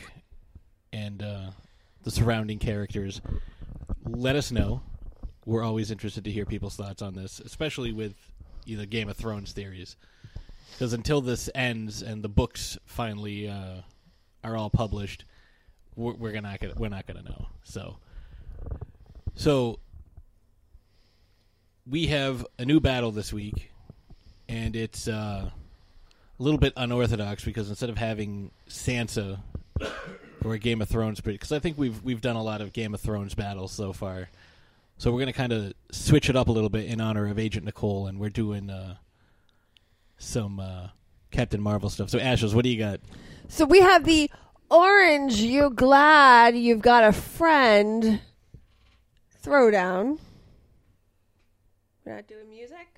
[0.92, 1.50] and uh,
[2.02, 3.20] the surrounding characters,
[4.06, 4.82] let us know.
[5.44, 8.14] We're always interested to hear people's thoughts on this, especially with
[8.66, 9.96] either Game of Thrones theories.
[10.72, 13.82] Because until this ends and the books finally uh,
[14.44, 15.24] are all published,
[15.96, 17.48] we're, we're not gonna we're not gonna know.
[17.64, 17.96] So,
[19.34, 19.80] so
[21.88, 23.70] we have a new battle this week,
[24.48, 25.50] and it's uh,
[26.38, 29.40] a little bit unorthodox because instead of having Sansa
[30.44, 32.94] or a Game of Thrones, because I think we've we've done a lot of Game
[32.94, 34.28] of Thrones battles so far,
[34.96, 37.38] so we're going to kind of switch it up a little bit in honor of
[37.38, 38.96] Agent Nicole, and we're doing uh,
[40.18, 40.88] some uh,
[41.30, 42.10] Captain Marvel stuff.
[42.10, 43.00] So, Ashes, what do you got?
[43.48, 44.30] So we have the
[44.70, 45.40] orange.
[45.40, 48.20] You glad you've got a friend?
[49.44, 50.18] Throwdown.
[52.04, 52.97] We're not doing music.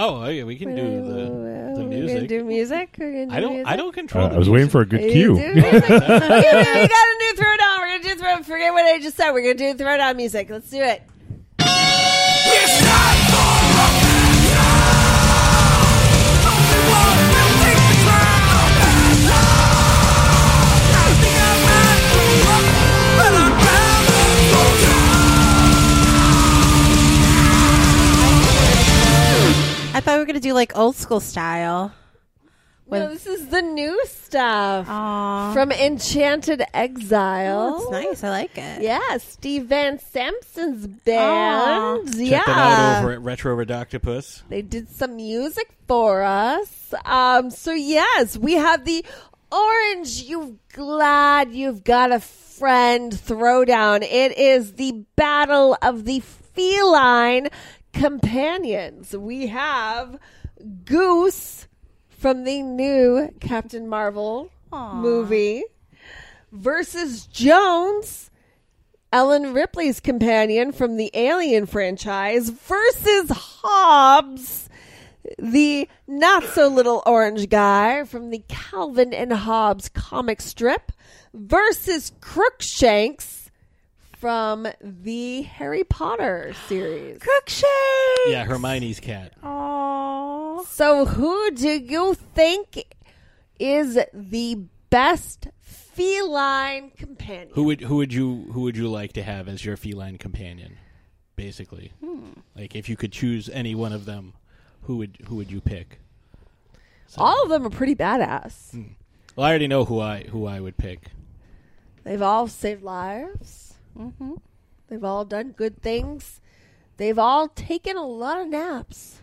[0.00, 2.28] Oh, yeah, we can do the, the We're gonna music.
[2.28, 2.96] do music.
[2.98, 3.52] We're gonna do I don't.
[3.54, 3.66] Music.
[3.72, 4.24] I don't control.
[4.26, 4.72] Uh, the I was waiting music.
[4.72, 5.36] for a good You cue.
[5.38, 5.72] do music.
[5.72, 7.78] we got a new throwdown.
[7.80, 8.42] We're gonna do throw.
[8.44, 9.32] Forget what I just said.
[9.32, 10.50] We're gonna do throwdown music.
[10.50, 11.02] Let's do it.
[29.98, 31.92] I thought we were gonna do like old school style.
[32.88, 37.74] No, this is the new stuff from Enchanted Exile.
[37.80, 38.22] Oh, it's nice.
[38.22, 38.82] I like it.
[38.82, 42.12] Yeah, Steve Van Sampson's band.
[42.12, 42.44] Check yeah.
[42.44, 44.42] them out over at Retro Redoctopus.
[44.48, 46.94] They did some music for us.
[47.04, 49.04] Um, so yes, we have the
[49.50, 50.22] orange.
[50.22, 54.02] You glad you've got a friend throwdown.
[54.02, 57.48] It is the battle of the feline
[57.92, 59.16] companions.
[59.16, 60.18] We have
[60.84, 61.66] Goose
[62.08, 65.64] from the new Captain Marvel movie
[66.52, 68.30] versus Jones.
[69.10, 74.68] Ellen Ripley's companion from the Alien franchise versus Hobbes,
[75.38, 80.92] the not so little orange guy from the Calvin and Hobbes comic strip
[81.32, 83.37] versus Crookshanks
[84.18, 87.18] from the Harry Potter series.
[87.20, 87.68] Crookshanks!
[88.26, 89.32] Yeah, Hermione's cat.
[89.42, 90.66] Aww.
[90.66, 92.94] So, who do you think
[93.58, 97.50] is the best feline companion?
[97.52, 100.76] Who would who would you who would you like to have as your feline companion?
[101.36, 102.30] Basically, hmm.
[102.56, 104.34] like if you could choose any one of them,
[104.82, 106.00] who would who would you pick?
[107.16, 108.72] All of them are pretty badass.
[108.72, 108.82] Hmm.
[109.36, 111.12] Well, I already know who I who I would pick.
[112.02, 113.67] They've all saved lives.
[113.96, 114.34] Mm-hmm.
[114.88, 116.40] They've all done good things.
[116.96, 119.20] They've all taken a lot of naps.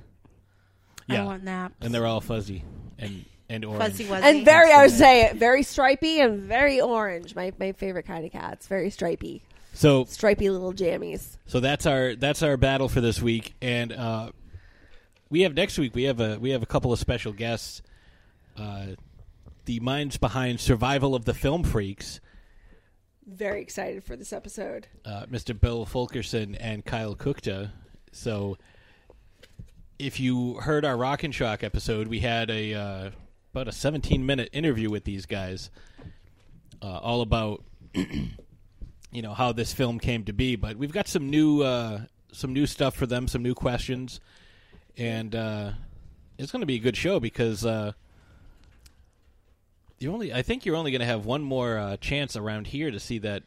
[1.08, 1.76] Yeah, want naps.
[1.82, 2.64] and they're all fuzzy
[2.98, 3.84] and and orange.
[3.84, 4.24] Fuzzy wuzzy.
[4.24, 7.36] And very, I would say, very stripy and very orange.
[7.36, 8.66] My my favorite kind of cats.
[8.68, 9.44] Very stripy,
[9.74, 11.38] So stripy little jammies.
[11.46, 14.32] so that's our that's our battle for this week, and uh,
[15.30, 15.94] we have next week.
[15.94, 17.82] We have a we have a couple of special guests.
[18.58, 18.88] Uh,
[19.66, 22.20] the minds behind Survival of the Film Freaks,
[23.28, 24.88] Very excited for this episode.
[25.04, 25.60] uh, Mr.
[25.60, 27.72] Bill Fulkerson and Kyle Kukta.
[28.12, 28.58] So,
[29.98, 33.10] if you heard our Rock and Shock episode, we had a uh,
[33.52, 35.72] about a 17 minute interview with these guys,
[36.84, 37.64] uh, all about
[37.96, 40.56] you know how this film came to be.
[40.56, 42.02] But we've got some new uh,
[42.32, 44.20] some new stuff for them, some new questions,
[44.98, 45.72] and uh,
[46.38, 47.66] it's going to be a good show because.
[50.00, 52.92] You only, I think you're only going to have one more uh, chance around here
[52.92, 53.44] to see that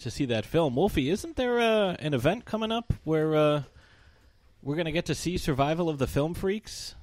[0.00, 0.74] to see that film.
[0.74, 3.62] Wolfie, isn't there uh, an event coming up where uh,
[4.62, 6.94] we're going to get to see Survival of the Film Freaks?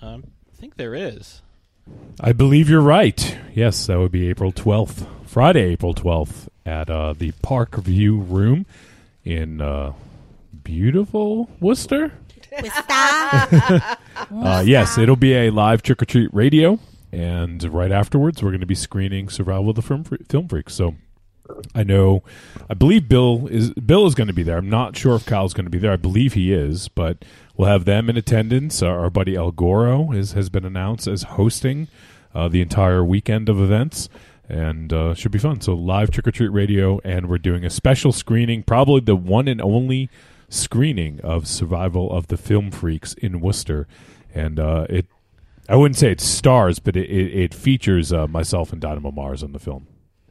[0.00, 1.42] Um, I think there is.
[2.20, 3.38] I believe you're right.
[3.54, 8.66] Yes, that would be April 12th, Friday, April 12th, at uh, the Park View Room
[9.24, 9.92] in uh,
[10.62, 12.12] beautiful Worcester.
[12.88, 16.78] uh, yes, it'll be a live trick or treat radio,
[17.14, 20.74] and right afterwards, we're going to be screening Survival of the Film, Fre- Film Freaks.
[20.74, 20.96] So
[21.74, 22.22] I know,
[22.70, 24.58] I believe Bill is Bill is going to be there.
[24.58, 25.92] I'm not sure if Kyle's going to be there.
[25.92, 27.24] I believe he is, but
[27.56, 28.82] we'll have them in attendance.
[28.82, 31.88] Our, our buddy El Goro is, has been announced as hosting
[32.34, 34.08] uh, the entire weekend of events.
[34.46, 35.62] And uh, should be fun.
[35.62, 39.48] So live trick or treat radio, and we're doing a special screening, probably the one
[39.48, 40.10] and only
[40.50, 43.86] screening of Survival of the Film Freaks in Worcester,
[44.34, 45.06] and uh, it.
[45.68, 49.42] I wouldn't say it stars, but it, it, it features uh, myself and Dynamo Mars
[49.42, 49.86] on the film.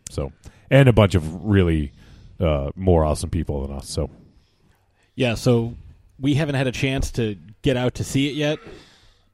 [0.09, 0.31] So,
[0.69, 1.91] and a bunch of really
[2.39, 3.89] uh, more awesome people than us.
[3.89, 4.09] So,
[5.15, 5.75] Yeah, so
[6.19, 8.59] we haven't had a chance to get out to see it yet,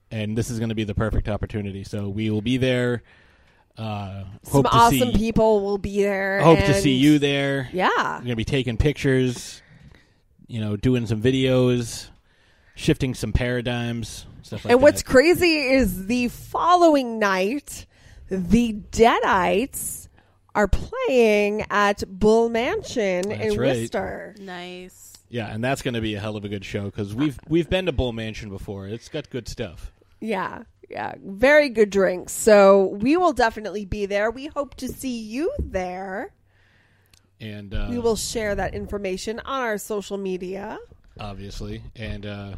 [0.09, 1.83] and this is going to be the perfect opportunity.
[1.83, 3.03] So we will be there.
[3.77, 6.41] Uh, Some to awesome see, people will be there.
[6.41, 7.69] Hope to see you there.
[7.71, 7.89] Yeah.
[7.95, 9.61] We're going to be taking pictures,
[10.47, 12.09] you know, doing some videos,
[12.75, 14.83] shifting some paradigms, stuff like and that.
[14.83, 17.85] what's crazy is the following night,
[18.29, 20.07] the Deadites
[20.55, 23.77] are playing at Bull Mansion That's in right.
[23.77, 24.35] Worcester.
[24.39, 25.13] Nice.
[25.29, 27.69] Yeah, and that's going to be a hell of a good show because we've we've
[27.69, 28.87] been to Bull Mansion before.
[28.87, 29.91] It's got good stuff.
[30.19, 32.33] Yeah, yeah, very good drinks.
[32.33, 34.31] So we will definitely be there.
[34.31, 36.33] We hope to see you there.
[37.39, 40.77] And uh, we will share that information on our social media.
[41.19, 42.55] obviously, and uh,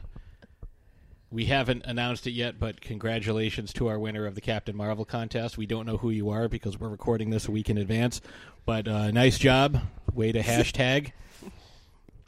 [1.32, 2.60] we haven't announced it yet.
[2.60, 5.58] But congratulations to our winner of the Captain Marvel contest.
[5.58, 8.22] We don't know who you are because we're recording this a week in advance.
[8.66, 9.80] But uh, nice job.
[10.14, 11.12] Way to hashtag.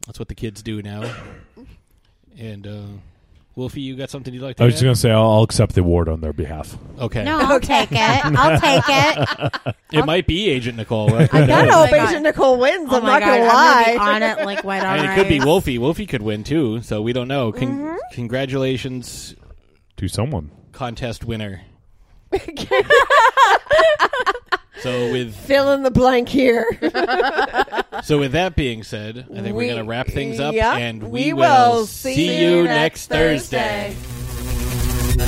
[0.06, 1.14] That's what the kids do now.
[2.38, 2.86] And uh,
[3.56, 4.76] Wolfie, you got something you'd like to I was add?
[4.78, 6.76] just going to say I'll, I'll accept the award on their behalf.
[7.00, 7.24] Okay.
[7.24, 7.98] No, I'll take it.
[8.00, 9.76] I'll take it.
[9.92, 11.14] It might be Agent Nicole.
[11.14, 12.90] I I gotta hope Agent Nicole wins.
[12.92, 13.86] Oh I'm my not gonna lie.
[13.88, 15.46] I'm gonna be on it like wet on And it could be rice.
[15.46, 15.78] Wolfie.
[15.78, 17.52] Wolfie could win too, so we don't know.
[17.52, 17.96] Con- Mm-hmm.
[18.14, 19.36] Congratulations,
[19.98, 20.50] To someone.
[20.72, 21.62] contest winner.
[24.84, 26.66] so with Fill in the blank here.
[28.04, 31.04] so with that being said, I think We- we're gonna wrap things up, yep, and
[31.04, 33.96] we we, will see, see you next Thursday.
[33.96, 35.24] Thursday.